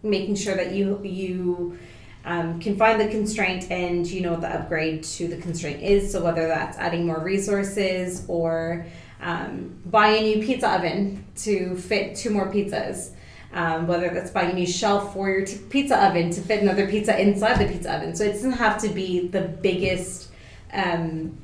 making 0.03 0.37
sure 0.37 0.55
that 0.55 0.73
you 0.73 1.01
you 1.03 1.79
um, 2.25 2.61
can 2.61 2.77
find 2.77 3.01
the 3.01 3.09
constraint 3.09 3.71
and 3.71 4.07
you 4.07 4.21
know 4.21 4.33
what 4.33 4.43
the 4.43 4.55
upgrade 4.55 5.03
to 5.03 5.29
the 5.29 5.39
constraint 5.39 5.83
is. 5.83 6.13
So 6.13 6.23
whether 6.23 6.47
that's 6.47 6.77
adding 6.79 7.07
more 7.07 7.21
resources 7.21 8.25
or 8.29 8.87
um, 9.21 9.81
buy 9.87 10.09
a 10.09 10.23
new 10.23 10.47
pizza 10.47 10.71
oven 10.71 11.25
to 11.37 11.77
fit 11.77 12.17
two 12.17 12.31
more 12.31 12.53
pizzas. 12.53 13.13
Um, 13.51 13.87
whether 13.87 14.11
that's 14.11 14.31
buying 14.31 14.51
a 14.51 14.53
new 14.53 14.67
shelf 14.67 15.15
for 15.15 15.31
your 15.31 15.47
t- 15.47 15.57
pizza 15.71 15.97
oven 16.07 16.31
to 16.33 16.41
fit 16.43 16.61
another 16.61 16.87
pizza 16.87 17.19
inside 17.19 17.59
the 17.59 17.73
pizza 17.73 17.97
oven. 17.97 18.15
So 18.15 18.25
it 18.25 18.33
doesn't 18.33 18.53
have 18.53 18.79
to 18.83 18.89
be 18.91 19.29
the 19.29 19.41
biggest 19.41 20.31
um, 20.73 21.39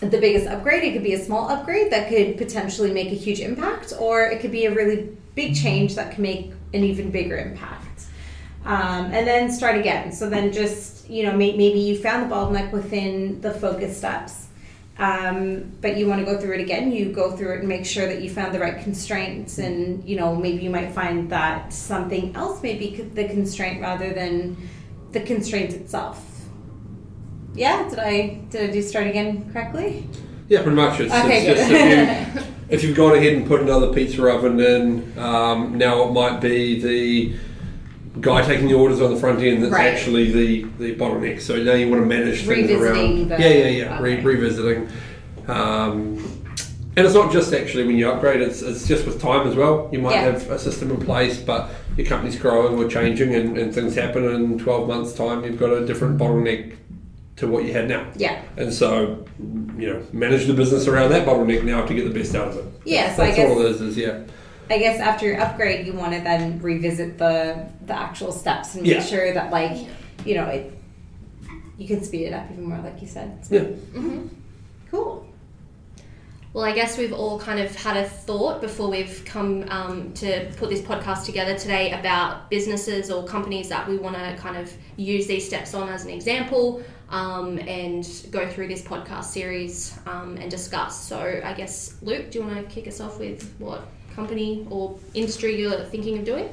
the 0.00 0.18
biggest 0.18 0.48
upgrade. 0.48 0.82
It 0.82 0.92
could 0.92 1.04
be 1.04 1.14
a 1.14 1.24
small 1.24 1.48
upgrade 1.48 1.92
that 1.92 2.08
could 2.08 2.36
potentially 2.36 2.92
make 2.92 3.12
a 3.12 3.14
huge 3.14 3.40
impact, 3.40 3.92
or 3.98 4.22
it 4.22 4.40
could 4.40 4.50
be 4.50 4.66
a 4.66 4.74
really 4.74 5.16
big 5.36 5.54
change 5.54 5.94
that 5.94 6.12
can 6.12 6.22
make 6.22 6.52
an 6.72 6.82
even 6.82 7.10
bigger 7.10 7.36
impact. 7.36 8.06
Um, 8.64 9.12
and 9.12 9.26
then 9.26 9.50
start 9.50 9.78
again. 9.78 10.10
So 10.10 10.28
then 10.28 10.52
just, 10.52 11.08
you 11.08 11.22
know, 11.24 11.36
may, 11.36 11.56
maybe 11.56 11.78
you 11.78 11.98
found 11.98 12.28
the 12.28 12.34
bottleneck 12.34 12.72
within 12.72 13.40
the 13.40 13.52
focus 13.52 13.96
steps, 13.96 14.43
um, 14.98 15.72
but 15.80 15.96
you 15.96 16.06
want 16.06 16.20
to 16.20 16.24
go 16.24 16.38
through 16.38 16.54
it 16.54 16.60
again. 16.60 16.92
You 16.92 17.12
go 17.12 17.36
through 17.36 17.54
it 17.54 17.58
and 17.60 17.68
make 17.68 17.84
sure 17.84 18.06
that 18.06 18.22
you 18.22 18.30
found 18.30 18.54
the 18.54 18.60
right 18.60 18.80
constraints. 18.82 19.58
And, 19.58 20.06
you 20.08 20.16
know, 20.16 20.36
maybe 20.36 20.62
you 20.62 20.70
might 20.70 20.92
find 20.92 21.28
that 21.30 21.72
something 21.72 22.34
else 22.36 22.62
may 22.62 22.76
be 22.76 23.02
the 23.02 23.28
constraint 23.28 23.80
rather 23.80 24.12
than 24.12 24.56
the 25.10 25.20
constraint 25.20 25.72
itself. 25.72 26.22
Yeah, 27.54 27.88
did 27.88 27.98
I 28.00 28.40
did 28.50 28.70
I 28.70 28.72
do 28.72 28.82
start 28.82 29.06
again 29.06 29.50
correctly? 29.52 30.08
Yeah, 30.48 30.62
pretty 30.62 30.76
much. 30.76 31.00
It's, 31.00 31.14
Okay, 31.14 31.46
it's 31.46 31.60
just 31.60 31.70
if, 32.68 32.82
you, 32.82 32.88
you've 32.88 32.96
gone 32.96 33.16
ahead 33.16 33.34
and 33.34 33.46
put 33.46 33.62
another 33.62 33.92
pizza 33.92 34.26
oven 34.26 34.60
in, 34.60 35.18
um, 35.18 35.78
now 35.78 36.02
it 36.02 36.12
might 36.12 36.40
be 36.40 36.80
the 36.80 37.38
guy 38.20 38.42
taking 38.42 38.68
the 38.68 38.74
orders 38.74 39.00
on 39.00 39.12
the 39.12 39.18
front 39.20 39.40
end 39.42 39.62
that's 39.62 39.72
Right. 39.72 39.92
actually 39.92 40.30
the, 40.30 40.62
the 40.78 40.94
bottleneck. 40.96 41.40
So 41.40 41.56
now 41.62 41.72
you 41.74 41.88
want 41.90 42.02
to 42.02 42.06
manage 42.06 42.44
things 42.44 42.70
around. 42.70 43.28
the- 43.28 43.36
yeah, 43.38 43.48
yeah, 43.48 43.66
yeah. 43.68 44.00
Re- 44.00 44.20
revisiting. 44.20 44.88
Um, 45.48 46.18
and 46.96 47.04
it's 47.04 47.14
not 47.14 47.32
just 47.32 47.52
actually 47.52 47.84
when 47.88 47.96
you 47.96 48.08
upgrade; 48.08 48.40
it's, 48.40 48.62
it's 48.62 48.86
just 48.86 49.04
with 49.04 49.20
time 49.20 49.48
as 49.48 49.56
well. 49.56 49.88
You 49.92 49.98
might 49.98 50.14
Yeah. 50.14 50.22
have 50.30 50.48
a 50.50 50.58
system 50.60 50.92
in 50.92 50.98
place, 50.98 51.38
but 51.38 51.70
your 51.96 52.06
company's 52.06 52.38
growing 52.38 52.78
or 52.80 52.88
changing, 52.88 53.34
and, 53.34 53.58
and 53.58 53.74
things 53.74 53.96
happen. 53.96 54.24
In 54.32 54.58
twelve 54.60 54.86
months' 54.86 55.12
time, 55.12 55.44
you've 55.44 55.58
got 55.58 55.70
a 55.72 55.84
different 55.84 56.18
bottleneck 56.18 56.76
to 57.36 57.48
what 57.48 57.64
you 57.64 57.72
had 57.72 57.88
now. 57.88 58.06
Yeah. 58.14 58.40
And 58.56 58.72
so, 58.72 59.26
you 59.76 59.92
know, 59.92 60.02
manage 60.12 60.46
the 60.46 60.54
business 60.54 60.86
around 60.86 61.10
that 61.10 61.26
bottleneck 61.26 61.64
now 61.64 61.84
to 61.84 61.92
get 61.92 62.04
the 62.04 62.16
best 62.16 62.32
out 62.36 62.46
of 62.48 62.58
it. 62.58 62.64
Yeah, 62.84 63.12
so 63.16 63.24
I 63.24 63.26
That's 63.26 63.36
guess 63.38 63.50
all 63.50 63.60
it 63.60 63.70
is, 63.72 63.80
is 63.80 63.96
yeah. 63.96 64.20
I 64.70 64.78
guess 64.78 64.98
after 65.00 65.26
your 65.26 65.40
upgrade, 65.40 65.86
you 65.86 65.92
want 65.92 66.12
to 66.14 66.20
then 66.20 66.60
revisit 66.60 67.18
the 67.18 67.66
the 67.86 67.94
actual 67.94 68.32
steps 68.32 68.74
and 68.74 68.82
make 68.84 68.92
Yeah. 68.92 69.02
sure 69.04 69.32
that 69.34 69.50
like 69.52 69.86
you 70.24 70.34
know 70.36 70.46
it. 70.46 70.72
You 71.76 71.88
can 71.88 72.04
speed 72.04 72.26
it 72.26 72.32
up 72.32 72.46
even 72.52 72.64
more, 72.68 72.78
like 72.78 73.02
you 73.02 73.08
said. 73.08 73.44
So, 73.44 73.54
Yeah. 73.56 73.62
hmm 74.00 74.26
Cool. 74.90 75.26
Well, 76.52 76.62
I 76.64 76.70
guess 76.70 76.96
we've 76.96 77.12
all 77.12 77.40
kind 77.40 77.58
of 77.58 77.74
had 77.74 77.96
a 77.96 78.04
thought 78.08 78.60
before 78.60 78.88
we've 78.88 79.24
come 79.24 79.64
um, 79.70 80.12
to 80.14 80.48
put 80.56 80.70
this 80.70 80.80
podcast 80.80 81.24
together 81.26 81.58
today 81.58 81.90
about 81.90 82.48
businesses 82.48 83.10
or 83.10 83.24
companies 83.26 83.68
that 83.70 83.88
we 83.88 83.96
want 83.96 84.14
to 84.14 84.36
kind 84.36 84.56
of 84.56 84.72
use 84.96 85.26
these 85.26 85.44
steps 85.44 85.74
on 85.74 85.88
as 85.88 86.04
an 86.04 86.10
example 86.12 86.80
um, 87.10 87.58
and 87.58 88.06
go 88.30 88.48
through 88.48 88.68
this 88.68 88.82
podcast 88.82 89.24
series 89.24 89.98
um, 90.06 90.36
and 90.36 90.48
discuss. 90.48 91.08
So, 91.08 91.40
I 91.44 91.54
guess, 91.54 91.96
Luke, 92.02 92.30
do 92.30 92.38
you 92.38 92.44
want 92.46 92.56
to 92.56 92.72
kick 92.72 92.86
us 92.86 93.00
off 93.00 93.18
with 93.18 93.52
what 93.58 93.88
company 94.14 94.66
or 94.70 94.98
industry 95.14 95.60
you're 95.60 95.84
thinking 95.84 96.18
of 96.18 96.24
doing? 96.24 96.48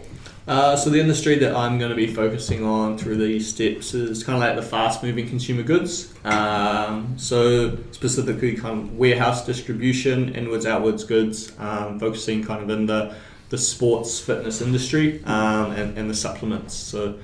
Uh, 0.48 0.76
so 0.76 0.90
the 0.90 1.00
industry 1.00 1.38
that 1.38 1.56
I'm 1.56 1.78
going 1.78 1.92
to 1.92 1.96
be 1.96 2.08
focusing 2.08 2.66
on 2.66 2.98
through 2.98 3.18
these 3.18 3.48
steps 3.48 3.94
is 3.94 4.24
kind 4.24 4.36
of 4.36 4.42
like 4.42 4.56
the 4.56 4.68
fast-moving 4.68 5.30
consumer 5.30 5.62
goods. 5.62 6.14
Um, 6.26 7.14
so 7.18 7.78
specifically, 7.92 8.56
kind 8.56 8.80
of 8.80 8.98
warehouse 8.98 9.46
distribution, 9.46 10.34
inwards, 10.34 10.66
outwards 10.66 11.04
goods, 11.04 11.54
um, 11.60 12.00
focusing 12.00 12.44
kind 12.44 12.64
of 12.64 12.70
in 12.70 12.88
the 12.88 13.16
the 13.50 13.58
sports 13.58 14.18
fitness 14.18 14.62
industry 14.62 15.22
um, 15.26 15.72
and, 15.72 15.98
and 15.98 16.10
the 16.10 16.16
supplements. 16.16 16.74
So 16.74 17.20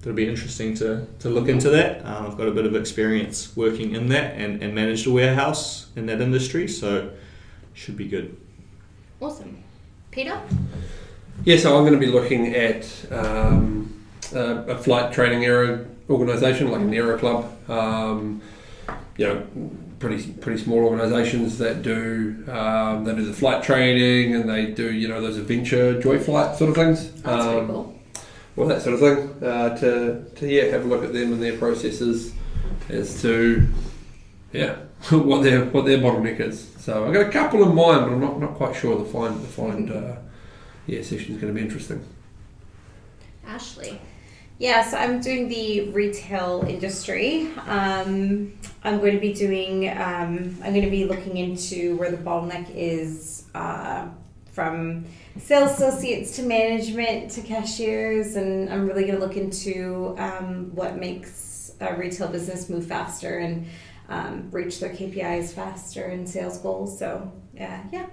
it'll 0.00 0.14
be 0.14 0.26
interesting 0.26 0.74
to, 0.76 1.06
to 1.18 1.28
look 1.28 1.46
into 1.46 1.68
that. 1.68 2.04
Um, 2.06 2.26
I've 2.26 2.38
got 2.38 2.48
a 2.48 2.52
bit 2.52 2.64
of 2.64 2.74
experience 2.74 3.54
working 3.54 3.94
in 3.94 4.08
that 4.08 4.34
and, 4.36 4.62
and 4.62 4.74
managed 4.74 5.06
a 5.06 5.10
warehouse 5.10 5.88
in 5.94 6.06
that 6.06 6.22
industry, 6.22 6.68
so 6.68 7.10
should 7.74 7.98
be 7.98 8.08
good. 8.08 8.34
Awesome. 9.20 9.62
Peter? 10.18 10.40
Yeah, 11.44 11.58
so 11.58 11.76
I'm 11.76 11.84
going 11.84 11.92
to 11.92 12.04
be 12.04 12.10
looking 12.10 12.52
at 12.56 12.84
um, 13.12 14.04
uh, 14.34 14.64
a 14.64 14.76
flight 14.76 15.12
training 15.12 15.44
aero 15.44 15.86
organisation, 16.10 16.72
like 16.72 16.80
an 16.80 16.92
aero 16.92 17.16
club. 17.16 17.70
Um, 17.70 18.42
you 19.16 19.26
know, 19.28 19.46
pretty 20.00 20.32
pretty 20.32 20.60
small 20.60 20.78
organisations 20.80 21.58
that 21.58 21.82
do 21.82 22.42
um, 22.48 23.04
they 23.04 23.14
do 23.14 23.24
the 23.26 23.32
flight 23.32 23.62
training 23.62 24.34
and 24.34 24.48
they 24.50 24.66
do 24.66 24.92
you 24.92 25.06
know 25.08 25.20
those 25.20 25.36
adventure 25.36 26.00
joy 26.02 26.18
flight 26.18 26.56
sort 26.56 26.70
of 26.70 26.74
things. 26.76 27.12
That's 27.22 27.44
pretty 27.44 27.58
Um, 27.60 27.66
cool. 27.68 27.98
well, 28.56 28.66
that 28.68 28.82
sort 28.82 28.94
of 28.94 29.00
thing. 29.00 29.48
Uh, 29.48 29.76
to, 29.78 30.24
to 30.34 30.48
yeah, 30.48 30.64
have 30.64 30.84
a 30.84 30.88
look 30.88 31.04
at 31.04 31.12
them 31.12 31.32
and 31.32 31.40
their 31.40 31.56
processes 31.58 32.32
as 32.88 33.22
to 33.22 33.68
yeah 34.52 34.76
what 35.10 35.42
their 35.42 35.64
what 35.66 35.84
their 35.84 35.98
bottleneck 35.98 36.40
is. 36.40 36.74
So 36.78 37.06
I've 37.06 37.12
got 37.12 37.26
a 37.26 37.30
couple 37.30 37.62
in 37.62 37.74
mind, 37.74 38.04
but 38.04 38.12
I'm 38.12 38.20
not, 38.20 38.40
not 38.40 38.54
quite 38.54 38.74
sure. 38.74 38.98
The 38.98 39.04
find 39.04 39.40
the 39.40 39.46
find 39.46 39.90
uh, 39.90 40.16
yeah 40.86 41.02
session 41.02 41.34
is 41.34 41.40
going 41.40 41.52
to 41.52 41.58
be 41.58 41.64
interesting. 41.64 42.04
Ashley. 43.46 44.00
Yeah, 44.58 44.84
so 44.84 44.96
I'm 44.96 45.20
doing 45.20 45.48
the 45.48 45.90
retail 45.90 46.64
industry. 46.66 47.48
Um, 47.68 48.58
I'm 48.82 48.98
going 48.98 49.12
to 49.12 49.20
be 49.20 49.32
doing. 49.32 49.88
Um, 49.88 50.56
I'm 50.64 50.72
going 50.72 50.84
to 50.84 50.90
be 50.90 51.04
looking 51.04 51.36
into 51.36 51.96
where 51.96 52.10
the 52.10 52.16
bottleneck 52.16 52.68
is 52.74 53.44
uh, 53.54 54.08
from 54.50 55.04
sales 55.38 55.70
associates 55.72 56.34
to 56.36 56.42
management 56.42 57.30
to 57.32 57.42
cashiers, 57.42 58.34
and 58.34 58.68
I'm 58.68 58.88
really 58.88 59.04
going 59.04 59.14
to 59.14 59.24
look 59.24 59.36
into 59.36 60.16
um, 60.18 60.74
what 60.74 60.96
makes 60.96 61.72
a 61.80 61.94
retail 61.94 62.26
business 62.26 62.68
move 62.68 62.86
faster 62.86 63.38
and 63.38 63.66
um, 64.08 64.50
reach 64.50 64.80
their 64.80 64.90
KPIs 64.90 65.52
faster 65.52 66.04
and 66.04 66.28
sales 66.28 66.58
goals. 66.58 66.98
So 66.98 67.32
yeah, 67.54 67.82
yeah. 67.92 68.06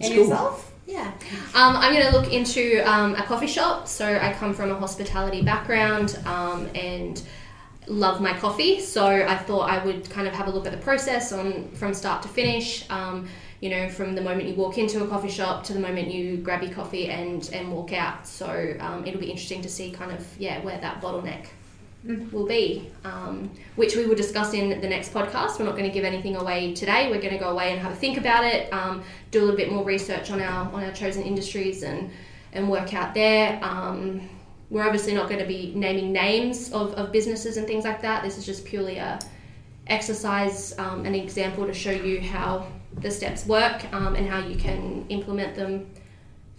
And 0.00 0.14
cool. 0.14 0.24
yourself? 0.24 0.72
Yeah, 0.86 1.12
um, 1.54 1.76
I'm 1.76 1.92
going 1.92 2.06
to 2.06 2.18
look 2.18 2.32
into 2.32 2.82
um, 2.90 3.14
a 3.14 3.22
coffee 3.22 3.46
shop. 3.46 3.86
So 3.86 4.04
I 4.04 4.32
come 4.32 4.52
from 4.54 4.70
a 4.70 4.74
hospitality 4.74 5.42
background 5.42 6.18
um, 6.26 6.68
and 6.74 7.22
love 7.86 8.20
my 8.20 8.32
coffee. 8.32 8.80
So 8.80 9.06
I 9.06 9.36
thought 9.36 9.70
I 9.70 9.84
would 9.84 10.08
kind 10.10 10.26
of 10.26 10.34
have 10.34 10.48
a 10.48 10.50
look 10.50 10.66
at 10.66 10.72
the 10.72 10.78
process 10.78 11.32
on 11.32 11.68
from 11.72 11.94
start 11.94 12.22
to 12.22 12.28
finish. 12.28 12.88
Um, 12.90 13.28
you 13.60 13.68
know, 13.68 13.88
from 13.90 14.14
the 14.14 14.22
moment 14.22 14.48
you 14.48 14.54
walk 14.54 14.78
into 14.78 15.04
a 15.04 15.06
coffee 15.06 15.28
shop 15.28 15.64
to 15.64 15.74
the 15.74 15.80
moment 15.80 16.10
you 16.10 16.38
grab 16.38 16.62
your 16.62 16.72
coffee 16.72 17.08
and 17.08 17.48
and 17.52 17.70
walk 17.70 17.92
out. 17.92 18.26
So 18.26 18.74
um, 18.80 19.06
it'll 19.06 19.20
be 19.20 19.30
interesting 19.30 19.62
to 19.62 19.68
see 19.68 19.90
kind 19.90 20.12
of 20.12 20.26
yeah 20.38 20.64
where 20.64 20.80
that 20.80 21.00
bottleneck 21.00 21.46
will 22.04 22.46
be, 22.46 22.90
um, 23.04 23.50
which 23.76 23.94
we 23.94 24.06
will 24.06 24.14
discuss 24.14 24.54
in 24.54 24.80
the 24.80 24.88
next 24.88 25.12
podcast. 25.12 25.58
We're 25.58 25.66
not 25.66 25.76
going 25.76 25.84
to 25.84 25.90
give 25.90 26.04
anything 26.04 26.36
away 26.36 26.74
today. 26.74 27.10
We're 27.10 27.20
going 27.20 27.34
to 27.34 27.38
go 27.38 27.50
away 27.50 27.72
and 27.72 27.80
have 27.80 27.92
a 27.92 27.96
think 27.96 28.16
about 28.16 28.44
it, 28.44 28.72
um, 28.72 29.02
do 29.30 29.40
a 29.40 29.42
little 29.42 29.56
bit 29.56 29.70
more 29.70 29.84
research 29.84 30.30
on 30.30 30.40
our 30.40 30.72
on 30.72 30.82
our 30.82 30.92
chosen 30.92 31.22
industries 31.22 31.82
and 31.82 32.10
and 32.52 32.70
work 32.70 32.94
out 32.94 33.14
there. 33.14 33.58
Um, 33.62 34.28
we're 34.70 34.84
obviously 34.84 35.14
not 35.14 35.28
going 35.28 35.40
to 35.40 35.46
be 35.46 35.72
naming 35.74 36.12
names 36.12 36.72
of, 36.72 36.94
of 36.94 37.12
businesses 37.12 37.56
and 37.56 37.66
things 37.66 37.84
like 37.84 38.00
that. 38.02 38.22
This 38.22 38.38
is 38.38 38.46
just 38.46 38.64
purely 38.64 38.98
a 38.98 39.18
exercise, 39.88 40.78
um, 40.78 41.04
an 41.04 41.14
example 41.14 41.66
to 41.66 41.74
show 41.74 41.90
you 41.90 42.20
how 42.20 42.66
the 43.00 43.10
steps 43.10 43.46
work 43.46 43.92
um, 43.92 44.14
and 44.14 44.28
how 44.28 44.38
you 44.38 44.56
can 44.56 45.04
implement 45.08 45.56
them 45.56 45.90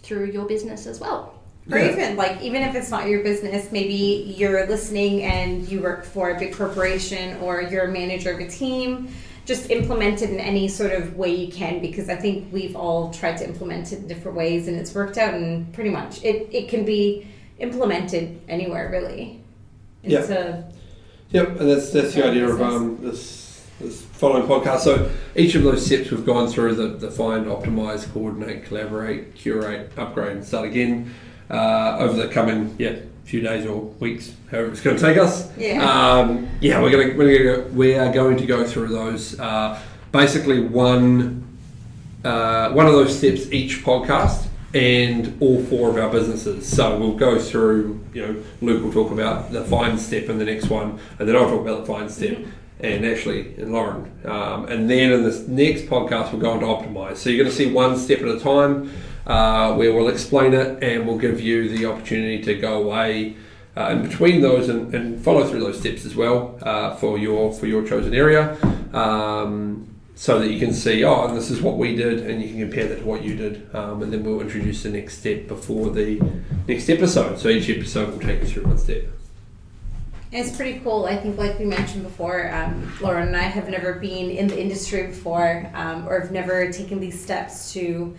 through 0.02 0.26
your 0.26 0.44
business 0.46 0.86
as 0.86 1.00
well. 1.00 1.41
Or 1.70 1.78
Yeah. 1.78 1.92
even 1.92 2.16
like 2.16 2.42
even 2.42 2.62
if 2.62 2.74
it's 2.74 2.90
not 2.90 3.06
your 3.08 3.22
business, 3.22 3.70
maybe 3.70 4.34
you're 4.36 4.66
listening 4.66 5.22
and 5.22 5.68
you 5.68 5.80
work 5.80 6.04
for 6.04 6.30
a 6.30 6.38
big 6.38 6.52
corporation 6.54 7.36
or 7.40 7.62
you're 7.62 7.84
a 7.84 7.92
manager 7.92 8.32
of 8.32 8.40
a 8.40 8.48
team. 8.48 9.08
Just 9.44 9.70
implement 9.70 10.22
it 10.22 10.30
in 10.30 10.40
any 10.40 10.68
sort 10.68 10.92
of 10.92 11.16
way 11.16 11.34
you 11.34 11.52
can 11.52 11.80
because 11.80 12.08
I 12.08 12.16
think 12.16 12.52
we've 12.52 12.74
all 12.76 13.12
tried 13.12 13.36
to 13.38 13.44
implement 13.44 13.92
it 13.92 14.00
in 14.00 14.08
different 14.08 14.36
ways 14.36 14.66
and 14.68 14.76
it's 14.76 14.94
worked 14.94 15.18
out 15.18 15.34
and 15.34 15.72
pretty 15.72 15.90
much 15.90 16.22
it, 16.24 16.48
it 16.52 16.68
can 16.68 16.84
be 16.84 17.26
implemented 17.58 18.40
anywhere 18.48 18.88
really. 18.90 19.40
Yeah. 20.02 20.18
It's 20.20 20.30
a 20.30 20.64
Yep, 21.30 21.60
and 21.60 21.70
that's 21.70 21.90
that's 21.90 22.12
the 22.14 22.20
Yeah, 22.20 22.26
idea 22.26 22.48
of 22.48 22.60
um, 22.60 22.98
this 23.00 23.64
this 23.80 24.02
following 24.02 24.46
podcast. 24.48 24.80
So 24.80 25.10
each 25.36 25.54
of 25.54 25.62
those 25.62 25.84
steps 25.86 26.10
we've 26.10 26.26
gone 26.26 26.48
through 26.48 26.74
the, 26.74 26.88
the 26.88 27.10
find, 27.10 27.46
optimize, 27.46 28.12
coordinate, 28.12 28.64
collaborate, 28.64 29.34
curate, 29.34 29.92
upgrade, 29.96 30.32
and 30.36 30.44
start 30.44 30.66
again 30.68 31.12
uh, 31.50 31.96
over 31.98 32.14
the 32.16 32.28
coming 32.28 32.74
yeah 32.78 32.96
few 33.24 33.40
days 33.40 33.64
or 33.66 33.80
weeks, 34.00 34.34
however 34.50 34.70
it's 34.70 34.80
going 34.80 34.96
to 34.96 35.02
take 35.02 35.16
us. 35.16 35.50
yeah. 35.56 35.82
Um, 35.82 36.48
yeah, 36.60 36.80
we're 36.82 36.90
going 36.90 37.10
to 37.10 37.16
we're 37.16 37.44
going 37.44 37.64
to 37.64 37.76
we 37.76 37.94
are 37.94 38.12
going 38.12 38.36
to 38.36 38.46
go 38.46 38.64
through 38.64 38.88
those. 38.88 39.38
Uh, 39.38 39.80
basically, 40.10 40.60
one 40.60 41.46
uh, 42.24 42.70
one 42.72 42.86
of 42.86 42.92
those 42.92 43.16
steps 43.16 43.50
each 43.52 43.84
podcast, 43.84 44.48
and 44.74 45.36
all 45.40 45.62
four 45.64 45.90
of 45.90 45.96
our 45.96 46.10
businesses. 46.10 46.66
So 46.66 46.98
we'll 46.98 47.16
go 47.16 47.38
through. 47.38 48.04
You 48.12 48.26
know, 48.26 48.42
Luke 48.60 48.84
will 48.84 48.92
talk 48.92 49.12
about 49.12 49.52
the 49.52 49.64
find 49.64 49.98
step 49.98 50.28
in 50.28 50.38
the 50.38 50.44
next 50.44 50.68
one, 50.68 50.98
and 51.18 51.28
then 51.28 51.36
I'll 51.36 51.48
talk 51.48 51.62
about 51.62 51.80
the 51.80 51.86
find 51.86 52.10
step. 52.10 52.38
And 52.80 53.06
Ashley 53.06 53.54
and 53.58 53.72
Lauren, 53.72 54.10
um, 54.24 54.64
and 54.66 54.90
then 54.90 55.12
in 55.12 55.22
this 55.22 55.46
next 55.46 55.82
podcast 55.82 56.32
we'll 56.32 56.40
go 56.40 56.50
on 56.50 56.58
to 56.58 56.66
optimize. 56.66 57.18
So 57.18 57.30
you're 57.30 57.44
going 57.44 57.50
to 57.50 57.56
see 57.56 57.72
one 57.72 57.96
step 57.96 58.18
at 58.22 58.26
a 58.26 58.40
time, 58.40 58.90
uh, 59.26 59.74
where 59.74 59.92
we'll 59.92 60.08
explain 60.08 60.54
it 60.54 60.82
and 60.82 61.06
we'll 61.06 61.18
give 61.18 61.40
you 61.40 61.68
the 61.68 61.86
opportunity 61.86 62.42
to 62.42 62.54
go 62.54 62.82
away 62.82 63.36
uh, 63.76 63.88
in 63.90 64.02
between 64.02 64.40
those 64.40 64.68
and, 64.68 64.94
and 64.94 65.22
follow 65.22 65.46
through 65.46 65.60
those 65.60 65.78
steps 65.78 66.04
as 66.04 66.14
well 66.14 66.58
uh, 66.62 66.94
for 66.96 67.18
your 67.18 67.52
for 67.52 67.66
your 67.66 67.86
chosen 67.86 68.14
area, 68.14 68.56
um, 68.92 69.86
so 70.14 70.38
that 70.38 70.50
you 70.50 70.58
can 70.58 70.74
see 70.74 71.04
oh 71.04 71.24
and 71.26 71.36
this 71.36 71.50
is 71.50 71.62
what 71.62 71.78
we 71.78 71.96
did 71.96 72.20
and 72.20 72.42
you 72.42 72.48
can 72.48 72.60
compare 72.60 72.86
that 72.86 72.98
to 72.98 73.04
what 73.04 73.22
you 73.22 73.34
did, 73.34 73.74
um, 73.74 74.02
and 74.02 74.12
then 74.12 74.22
we'll 74.24 74.40
introduce 74.40 74.82
the 74.82 74.90
next 74.90 75.18
step 75.18 75.48
before 75.48 75.90
the 75.90 76.20
next 76.68 76.90
episode. 76.90 77.38
So 77.38 77.48
each 77.48 77.70
episode 77.70 78.10
will 78.12 78.20
take 78.20 78.40
you 78.40 78.46
through 78.46 78.64
one 78.64 78.78
step. 78.78 79.04
It's 80.32 80.56
pretty 80.56 80.80
cool. 80.80 81.04
I 81.04 81.16
think, 81.18 81.36
like 81.36 81.58
we 81.58 81.66
mentioned 81.66 82.04
before, 82.04 82.50
um, 82.54 82.90
Lauren 83.02 83.28
and 83.28 83.36
I 83.36 83.42
have 83.42 83.68
never 83.68 83.92
been 83.94 84.30
in 84.30 84.46
the 84.46 84.58
industry 84.58 85.08
before, 85.08 85.70
um, 85.74 86.08
or 86.08 86.18
have 86.20 86.32
never 86.32 86.72
taken 86.72 87.00
these 87.00 87.22
steps 87.22 87.74
to, 87.74 88.16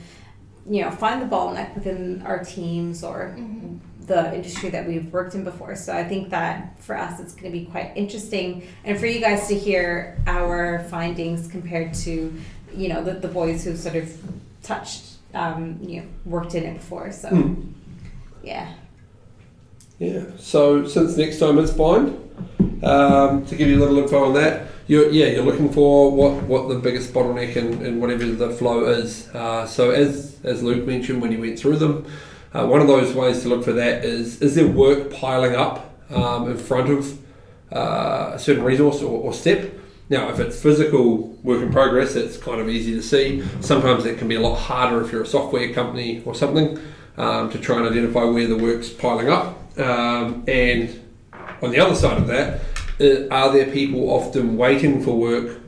you 0.70 0.82
know, 0.82 0.91
find 0.91 1.22
the 1.22 1.25
bottleneck 1.25 1.75
within 1.75 2.22
our 2.25 2.43
teams 2.43 3.03
or 3.03 3.36
the 4.08 4.36
industry 4.36 4.70
that 4.70 4.86
we've 4.88 5.12
worked 5.13 5.34
in 5.36 5.43
before. 5.43 5.75
So 5.75 5.93
I 5.96 6.03
think 6.03 6.29
that 6.29 6.77
for 6.79 6.98
us, 6.98 7.20
it's 7.20 7.34
going 7.34 7.51
to 7.51 7.58
be 7.58 7.65
quite 7.65 7.91
interesting, 7.96 8.67
and 8.84 9.00
for 9.00 9.05
you 9.05 9.20
guys 9.20 9.48
to 9.48 9.55
hear 9.58 10.17
our 10.27 10.84
findings 10.89 11.48
compared 11.48 11.93
to, 12.05 12.34
you 12.75 12.88
know, 12.89 13.03
the, 13.03 13.13
the 13.13 13.27
boys 13.29 13.63
who 13.63 13.75
sort 13.77 13.96
of 13.96 14.13
touched, 14.62 15.03
um, 15.34 15.77
you 15.82 16.01
know, 16.01 16.08
worked 16.25 16.53
in 16.55 16.63
it 16.63 16.74
before. 16.75 17.12
So 17.12 17.29
Hmm. 17.29 17.53
yeah. 18.43 18.74
Yeah. 20.00 20.24
So 20.38 20.86
since 20.88 21.15
next 21.15 21.39
time 21.39 21.58
it's 21.60 21.72
find, 21.72 22.20
um, 22.84 23.46
to 23.46 23.55
give 23.55 23.70
you 23.70 23.77
a 23.77 23.82
little 23.82 24.00
info 24.00 24.25
on 24.25 24.34
that, 24.34 24.67
you're 24.88 25.10
yeah 25.12 25.28
you're 25.28 25.44
looking 25.44 25.72
for 25.72 26.12
what, 26.12 26.44
what 26.44 26.70
the 26.70 26.75
biggest 26.75 27.13
bottleneck 27.13 27.56
in, 27.56 28.00
whatever 28.00 28.25
the 28.25 28.50
flow 28.52 28.86
is. 28.86 29.28
Uh, 29.30 29.66
so 29.66 29.92
as 29.92 30.40
as 30.44 30.63
Luke 30.63 30.86
mentioned 30.86 31.22
when 31.22 31.32
he 31.32 31.38
went 31.38 31.58
through 31.58 31.78
them, 31.78 32.06
uh, 32.54 32.66
one 32.66 32.82
of 32.82 32.88
those 32.88 33.13
ways 33.13 33.42
to 33.44 33.50
look 33.50 33.63
for 33.63 33.74
that 33.74 34.04
is 34.04 34.42
is 34.42 34.56
there 34.56 34.68
work 34.68 35.12
piling 35.12 35.56
up 35.56 35.94
um, 36.10 36.50
in 36.50 36.58
front 36.58 36.90
of 36.90 37.20
uh, 37.72 38.31
a 38.34 38.40
certain 38.40 38.64
resource 38.64 39.01
or, 39.01 39.20
or 39.22 39.34
step. 39.34 39.74
Now, 40.10 40.29
if 40.29 40.40
it's 40.40 40.62
physical 40.62 41.29
work 41.44 41.62
in 41.62 41.72
progress, 41.72 42.16
it's 42.16 42.38
kind 42.38 42.60
of 42.60 42.70
easy 42.70 42.94
to 42.94 43.01
see. 43.01 43.44
Sometimes 43.62 44.05
it 44.05 44.20
can 44.20 44.27
be 44.27 44.36
a 44.36 44.42
lot 44.42 44.55
harder 44.55 45.01
if 45.01 45.12
you're 45.12 45.24
a 45.24 45.25
software 45.25 45.74
company 45.74 46.22
or 46.25 46.36
something 46.36 46.77
um, 47.18 47.50
to 47.50 47.57
try 47.57 47.77
and 47.77 47.88
identify 47.88 48.24
where 48.24 48.46
the 48.46 48.57
work's 48.57 48.90
piling 48.90 49.29
up. 49.29 49.57
Um, 49.79 50.44
and 50.48 51.01
on 51.62 51.72
the 51.72 51.79
other 51.79 51.96
side 51.96 52.18
of 52.18 52.27
that, 52.27 52.62
are 53.00 53.51
there 53.51 53.72
people 53.72 54.10
often 54.10 54.58
waiting 54.58 55.03
for 55.03 55.18
work 55.18 55.60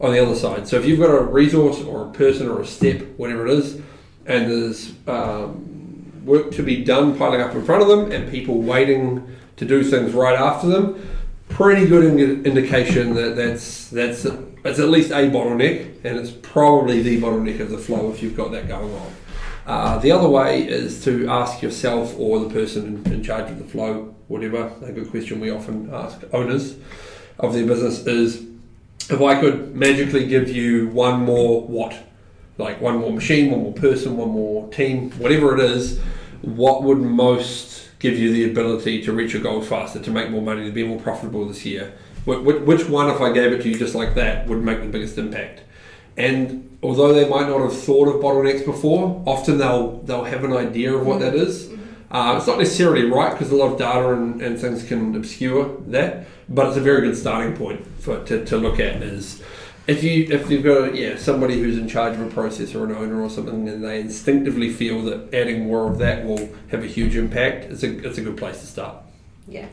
on 0.00 0.12
the 0.12 0.22
other 0.22 0.34
side? 0.34 0.68
So 0.68 0.76
if 0.76 0.86
you've 0.86 1.00
got 1.00 1.10
a 1.10 1.22
resource 1.22 1.80
or 1.82 2.08
a 2.08 2.10
person 2.12 2.48
or 2.48 2.60
a 2.60 2.66
step, 2.66 3.02
whatever 3.16 3.46
it 3.46 3.52
is, 3.52 3.80
and 4.26 4.50
there's 4.50 4.92
um, 5.06 6.22
work 6.24 6.50
to 6.52 6.62
be 6.62 6.84
done 6.84 7.16
piling 7.16 7.40
up 7.40 7.54
in 7.54 7.64
front 7.64 7.82
of 7.82 7.88
them 7.88 8.12
and 8.12 8.30
people 8.30 8.60
waiting 8.60 9.36
to 9.56 9.64
do 9.64 9.82
things 9.82 10.12
right 10.12 10.38
after 10.38 10.68
them, 10.68 11.08
pretty 11.48 11.86
good 11.86 12.04
indi- 12.04 12.48
indication 12.48 13.14
that 13.14 13.34
that's 13.34 13.88
that's 13.88 14.26
it's 14.64 14.78
at 14.78 14.88
least 14.88 15.10
a 15.10 15.30
bottleneck, 15.30 16.04
and 16.04 16.18
it's 16.18 16.30
probably 16.30 17.00
the 17.00 17.20
bottleneck 17.20 17.60
of 17.60 17.70
the 17.70 17.78
flow 17.78 18.10
if 18.10 18.22
you've 18.22 18.36
got 18.36 18.50
that 18.52 18.68
going 18.68 18.92
on. 18.92 19.12
Uh, 19.68 19.98
the 19.98 20.10
other 20.10 20.26
way 20.28 20.66
is 20.66 21.04
to 21.04 21.28
ask 21.28 21.60
yourself 21.60 22.18
or 22.18 22.40
the 22.40 22.48
person 22.48 23.02
in, 23.04 23.12
in 23.12 23.22
charge 23.22 23.50
of 23.50 23.58
the 23.58 23.64
flow, 23.64 24.14
whatever. 24.28 24.72
A 24.82 24.90
good 24.92 25.10
question 25.10 25.40
we 25.40 25.50
often 25.50 25.90
ask 25.92 26.22
owners 26.32 26.76
of 27.38 27.52
their 27.52 27.66
business 27.66 28.06
is 28.06 28.46
if 29.10 29.20
I 29.20 29.38
could 29.38 29.76
magically 29.76 30.26
give 30.26 30.48
you 30.48 30.88
one 30.88 31.20
more 31.20 31.60
what, 31.60 31.94
like 32.56 32.80
one 32.80 32.96
more 32.96 33.12
machine, 33.12 33.50
one 33.50 33.62
more 33.62 33.74
person, 33.74 34.16
one 34.16 34.30
more 34.30 34.68
team, 34.70 35.10
whatever 35.12 35.54
it 35.54 35.60
is, 35.60 36.00
what 36.40 36.82
would 36.84 36.98
most 36.98 37.90
give 37.98 38.18
you 38.18 38.32
the 38.32 38.50
ability 38.50 39.02
to 39.02 39.12
reach 39.12 39.34
your 39.34 39.42
goals 39.42 39.68
faster, 39.68 40.00
to 40.00 40.10
make 40.10 40.30
more 40.30 40.40
money, 40.40 40.64
to 40.64 40.72
be 40.72 40.82
more 40.82 40.98
profitable 40.98 41.46
this 41.46 41.66
year? 41.66 41.92
Wh- 42.24 42.40
wh- 42.42 42.66
Which 42.66 42.88
one, 42.88 43.10
if 43.10 43.20
I 43.20 43.32
gave 43.32 43.52
it 43.52 43.60
to 43.64 43.68
you 43.68 43.78
just 43.78 43.94
like 43.94 44.14
that, 44.14 44.46
would 44.46 44.62
make 44.62 44.80
the 44.80 44.88
biggest 44.88 45.18
impact? 45.18 45.60
And 46.18 46.78
although 46.82 47.14
they 47.14 47.28
might 47.28 47.48
not 47.48 47.60
have 47.60 47.80
thought 47.80 48.08
of 48.08 48.16
bottlenecks 48.16 48.64
before, 48.64 49.22
often 49.24 49.56
they'll 49.56 49.98
they'll 50.02 50.24
have 50.24 50.44
an 50.44 50.52
idea 50.52 50.92
of 50.92 51.06
what 51.06 51.20
that 51.20 51.34
is. 51.34 51.70
Uh, 52.10 52.34
it's 52.36 52.46
not 52.46 52.58
necessarily 52.58 53.04
right 53.04 53.32
because 53.32 53.52
a 53.52 53.54
lot 53.54 53.72
of 53.72 53.78
data 53.78 54.12
and, 54.12 54.42
and 54.42 54.58
things 54.58 54.82
can 54.82 55.14
obscure 55.14 55.76
that, 55.86 56.26
but 56.48 56.68
it's 56.68 56.76
a 56.76 56.80
very 56.80 57.02
good 57.02 57.16
starting 57.16 57.54
point 57.56 57.86
for 58.00 58.24
to, 58.24 58.44
to 58.44 58.56
look 58.56 58.80
at. 58.80 59.02
Is 59.02 59.42
if 59.86 60.02
you 60.02 60.26
if 60.28 60.50
you've 60.50 60.64
got 60.64 60.94
yeah 60.96 61.16
somebody 61.16 61.60
who's 61.60 61.78
in 61.78 61.86
charge 61.86 62.14
of 62.14 62.20
a 62.20 62.30
process 62.30 62.74
or 62.74 62.84
an 62.84 62.92
owner 62.92 63.22
or 63.22 63.30
something, 63.30 63.68
and 63.68 63.84
they 63.84 64.00
instinctively 64.00 64.72
feel 64.72 65.02
that 65.02 65.32
adding 65.32 65.66
more 65.66 65.88
of 65.88 65.98
that 65.98 66.24
will 66.24 66.48
have 66.68 66.82
a 66.82 66.88
huge 66.88 67.14
impact, 67.14 67.66
it's 67.66 67.84
a 67.84 68.04
it's 68.04 68.18
a 68.18 68.22
good 68.22 68.36
place 68.36 68.60
to 68.60 68.66
start. 68.66 68.96
Yeah. 69.46 69.68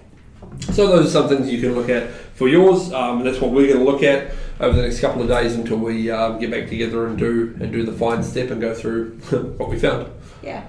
So 0.73 0.87
those 0.87 1.07
are 1.07 1.09
some 1.09 1.27
things 1.27 1.51
you 1.51 1.59
can 1.59 1.73
look 1.73 1.89
at 1.89 2.11
for 2.35 2.47
yours, 2.47 2.93
um, 2.93 3.17
and 3.17 3.25
that's 3.25 3.41
what 3.41 3.51
we're 3.51 3.73
going 3.73 3.83
to 3.83 3.91
look 3.91 4.03
at 4.03 4.31
over 4.59 4.75
the 4.75 4.83
next 4.83 4.99
couple 4.99 5.21
of 5.21 5.27
days 5.27 5.55
until 5.55 5.77
we 5.77 6.09
um, 6.09 6.39
get 6.39 6.51
back 6.51 6.67
together 6.69 7.07
and 7.07 7.17
do 7.17 7.55
and 7.59 7.71
do 7.71 7.83
the 7.83 7.91
fine 7.91 8.23
step 8.23 8.51
and 8.51 8.61
go 8.61 8.73
through 8.73 9.11
what 9.57 9.69
we 9.69 9.77
found. 9.77 10.09
Yeah. 10.41 10.63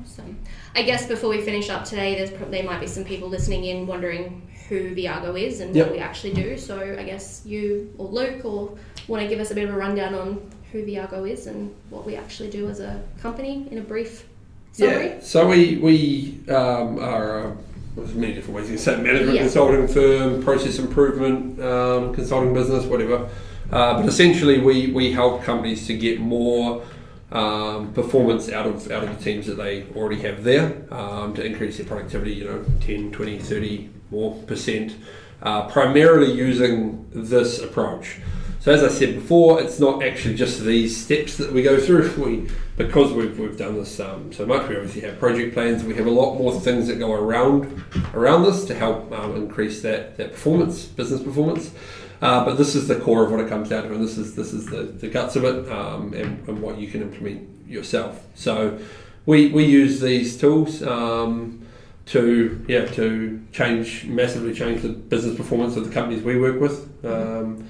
Awesome. 0.00 0.38
I 0.74 0.82
guess 0.82 1.06
before 1.06 1.30
we 1.30 1.40
finish 1.40 1.68
up 1.68 1.84
today, 1.84 2.14
there's 2.14 2.30
pro- 2.30 2.48
there 2.50 2.62
might 2.62 2.80
be 2.80 2.86
some 2.86 3.04
people 3.04 3.28
listening 3.28 3.64
in 3.64 3.86
wondering 3.86 4.48
who 4.68 4.94
Viago 4.94 5.38
is 5.40 5.60
and 5.60 5.74
Yep. 5.74 5.86
what 5.86 5.96
we 5.96 6.00
actually 6.00 6.34
do. 6.34 6.56
So 6.56 6.96
I 6.98 7.02
guess 7.02 7.42
you 7.44 7.92
or 7.98 8.08
Luke 8.08 8.44
or 8.44 8.76
want 9.08 9.22
to 9.22 9.28
give 9.28 9.40
us 9.40 9.50
a 9.50 9.54
bit 9.54 9.68
of 9.68 9.74
a 9.74 9.78
rundown 9.78 10.14
on 10.14 10.50
who 10.70 10.84
Viago 10.84 11.28
is 11.28 11.46
and 11.48 11.74
what 11.90 12.06
we 12.06 12.16
actually 12.16 12.50
do 12.50 12.68
as 12.68 12.80
a 12.80 13.02
company 13.20 13.66
in 13.70 13.78
a 13.78 13.82
brief 13.82 14.26
summary. 14.72 15.06
Yeah. 15.08 15.20
So 15.20 15.48
we 15.48 15.78
we 15.78 16.48
um, 16.48 16.98
are. 17.00 17.48
Uh, 17.48 17.54
there's 17.96 18.14
many 18.14 18.32
different 18.34 18.56
ways 18.56 18.70
you 18.70 18.76
can 18.76 18.82
say 18.82 18.96
management 18.96 19.34
Yeah. 19.34 19.42
consulting 19.42 19.86
firm, 19.88 20.42
process 20.42 20.78
improvement 20.78 21.60
um, 21.60 22.14
consulting 22.14 22.54
business, 22.54 22.84
whatever. 22.84 23.28
Uh, 23.70 23.94
but 24.00 24.06
essentially, 24.06 24.58
we, 24.58 24.88
we 24.92 25.12
help 25.12 25.42
companies 25.44 25.86
to 25.86 25.96
get 25.96 26.20
more 26.20 26.84
um, 27.30 27.92
performance 27.94 28.50
out 28.50 28.66
of 28.66 28.90
out 28.90 29.04
of 29.04 29.16
the 29.16 29.24
teams 29.24 29.46
that 29.46 29.56
they 29.56 29.86
already 29.96 30.20
have 30.20 30.44
there 30.44 30.84
um, 30.90 31.32
to 31.34 31.44
increase 31.44 31.78
their 31.78 31.86
productivity, 31.86 32.34
you 32.34 32.44
know, 32.44 32.64
10, 32.80 33.10
20, 33.12 33.38
30 33.38 33.90
more 34.10 34.34
percent, 34.42 34.94
uh, 35.42 35.66
primarily 35.68 36.30
using 36.30 37.06
this 37.14 37.58
approach. 37.60 38.18
So 38.62 38.70
as 38.70 38.84
I 38.84 38.88
said 38.90 39.16
before, 39.16 39.60
it's 39.60 39.80
not 39.80 40.04
actually 40.04 40.36
just 40.36 40.60
these 40.60 40.96
steps 40.96 41.36
that 41.38 41.52
we 41.52 41.62
go 41.62 41.80
through. 41.80 42.12
We 42.12 42.48
because 42.76 43.12
we've, 43.12 43.36
we've 43.36 43.58
done 43.58 43.74
this 43.74 43.98
um, 43.98 44.32
so 44.32 44.46
much, 44.46 44.68
we 44.68 44.76
obviously 44.76 45.00
have 45.00 45.18
project 45.18 45.52
plans. 45.52 45.82
We 45.82 45.96
have 45.96 46.06
a 46.06 46.12
lot 46.12 46.36
more 46.36 46.52
things 46.60 46.86
that 46.86 47.00
go 47.00 47.12
around 47.12 47.82
around 48.14 48.44
this 48.44 48.64
to 48.66 48.74
help 48.76 49.10
um, 49.10 49.34
increase 49.34 49.82
that, 49.82 50.16
that 50.16 50.30
performance, 50.30 50.84
business 50.84 51.20
performance. 51.20 51.72
Uh, 52.20 52.44
but 52.44 52.54
this 52.54 52.76
is 52.76 52.86
the 52.86 53.00
core 53.00 53.24
of 53.24 53.32
what 53.32 53.40
it 53.40 53.48
comes 53.48 53.68
down 53.68 53.82
to, 53.82 53.92
and 53.92 54.04
this 54.04 54.16
is 54.16 54.36
this 54.36 54.52
is 54.52 54.66
the, 54.66 54.84
the 54.84 55.08
guts 55.08 55.34
of 55.34 55.42
it, 55.42 55.68
um, 55.68 56.14
and, 56.14 56.48
and 56.48 56.62
what 56.62 56.78
you 56.78 56.86
can 56.86 57.02
implement 57.02 57.66
yourself. 57.66 58.24
So 58.36 58.78
we, 59.26 59.48
we 59.48 59.64
use 59.64 60.00
these 60.00 60.38
tools 60.38 60.84
um, 60.84 61.66
to 62.06 62.64
yeah 62.68 62.84
to 62.84 63.44
change 63.50 64.04
massively 64.04 64.54
change 64.54 64.82
the 64.82 64.90
business 64.90 65.36
performance 65.36 65.74
of 65.74 65.84
the 65.84 65.92
companies 65.92 66.22
we 66.22 66.38
work 66.38 66.60
with. 66.60 67.04
Um, 67.04 67.68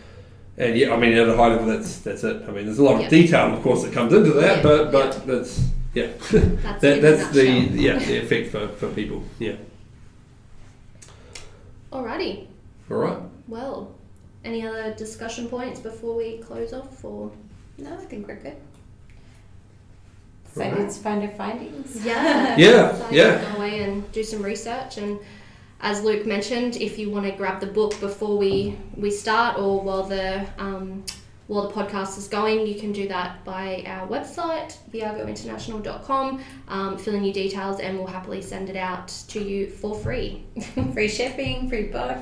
and 0.65 0.77
yeah, 0.79 0.93
I 0.93 0.97
mean, 0.97 1.13
at 1.15 1.29
a 1.29 1.37
high 1.37 1.49
level, 1.49 1.67
that's 1.67 1.99
that's 1.99 2.25
it. 2.25 2.43
I 2.49 2.51
mean, 2.53 2.65
there's 2.67 2.79
a 2.79 2.85
lot 2.85 2.99
Yeah. 3.01 3.05
of 3.07 3.11
detail, 3.11 3.55
of 3.55 3.63
course, 3.63 3.83
that 3.85 3.93
comes 3.93 4.13
into 4.13 4.33
that, 4.33 4.57
Yeah. 4.59 4.63
but 4.63 4.93
but 4.93 5.27
that's 5.27 5.69
yeah, 5.95 6.07
That's, 6.31 6.31
that, 6.81 7.03
that's 7.03 7.31
the 7.31 7.47
yeah 7.87 7.99
the 7.99 8.19
effect 8.25 8.51
for, 8.51 8.69
for 8.69 8.89
people. 8.91 9.23
Yeah. 9.39 9.57
Alrighty. 11.93 12.47
All 12.91 12.97
right. 12.97 13.19
Well, 13.49 13.93
any 14.45 14.67
other 14.67 14.95
discussion 14.95 15.49
points 15.49 15.81
before 15.81 16.17
we 16.17 16.39
close 16.39 16.73
off? 16.73 17.05
Or 17.05 17.31
No, 17.79 17.93
I 17.95 17.97
think 17.97 18.27
we're 18.29 18.37
good. 18.37 18.57
Excited 20.49 20.79
Right. 20.79 20.91
to 20.91 21.01
find 21.01 21.23
our 21.23 21.31
findings. 21.37 22.05
yeah, 22.05 22.57
Yeah, 22.57 22.95
So 22.95 23.07
yeah. 23.11 23.53
Go 23.53 23.57
away 23.59 23.83
and 23.83 24.11
do 24.13 24.23
some 24.23 24.43
research 24.43 24.99
and. 24.99 25.19
As 25.83 26.03
Luke 26.05 26.27
mentioned, 26.27 26.77
if 26.77 26.97
you 26.97 27.11
want 27.11 27.27
to 27.27 27.33
grab 27.33 27.61
the 27.61 27.67
book 27.67 27.99
before 27.99 28.39
we, 28.39 28.79
we 28.97 29.11
start 29.11 29.59
or 29.59 29.81
while 29.81 30.05
the 30.05 30.47
um, 30.57 31.05
while 31.49 31.67
the 31.67 31.75
podcast 31.75 32.17
is 32.17 32.29
going, 32.29 32.67
you 32.67 32.77
can 32.77 32.93
do 32.93 33.09
that 33.09 33.45
by 33.45 33.83
our 33.87 34.07
website, 34.07 34.77
viagointernational.com. 34.93 36.43
Um, 36.69 36.97
fill 36.97 37.17
in 37.17 37.25
your 37.25 37.35
details 37.35 37.81
and 37.81 37.99
we'll 37.99 38.07
happily 38.07 38.41
send 38.41 38.71
it 38.71 38.77
out 38.77 39.09
to 39.29 39.43
you 39.43 39.69
for 39.69 39.95
free. 39.95 40.45
free 40.95 41.09
shipping, 41.09 41.69
free 41.69 41.89
book. 41.89 42.19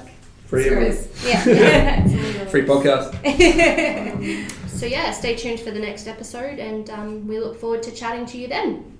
Free 0.46 0.64
service. 0.64 1.25
Yeah. 1.25 2.09
Free 2.46 2.64
podcast. 2.64 3.14
So 4.81 4.87
yeah, 4.87 5.11
stay 5.11 5.37
tuned 5.37 5.61
for 5.61 5.70
the 5.73 5.79
next 5.79 6.07
episode, 6.07 6.59
and 6.59 6.88
um, 6.88 7.29
we 7.29 7.38
look 7.38 7.61
forward 7.61 7.83
to 7.83 7.90
chatting 7.90 8.25
to 8.25 8.38
you 8.38 8.49
then. 8.49 8.96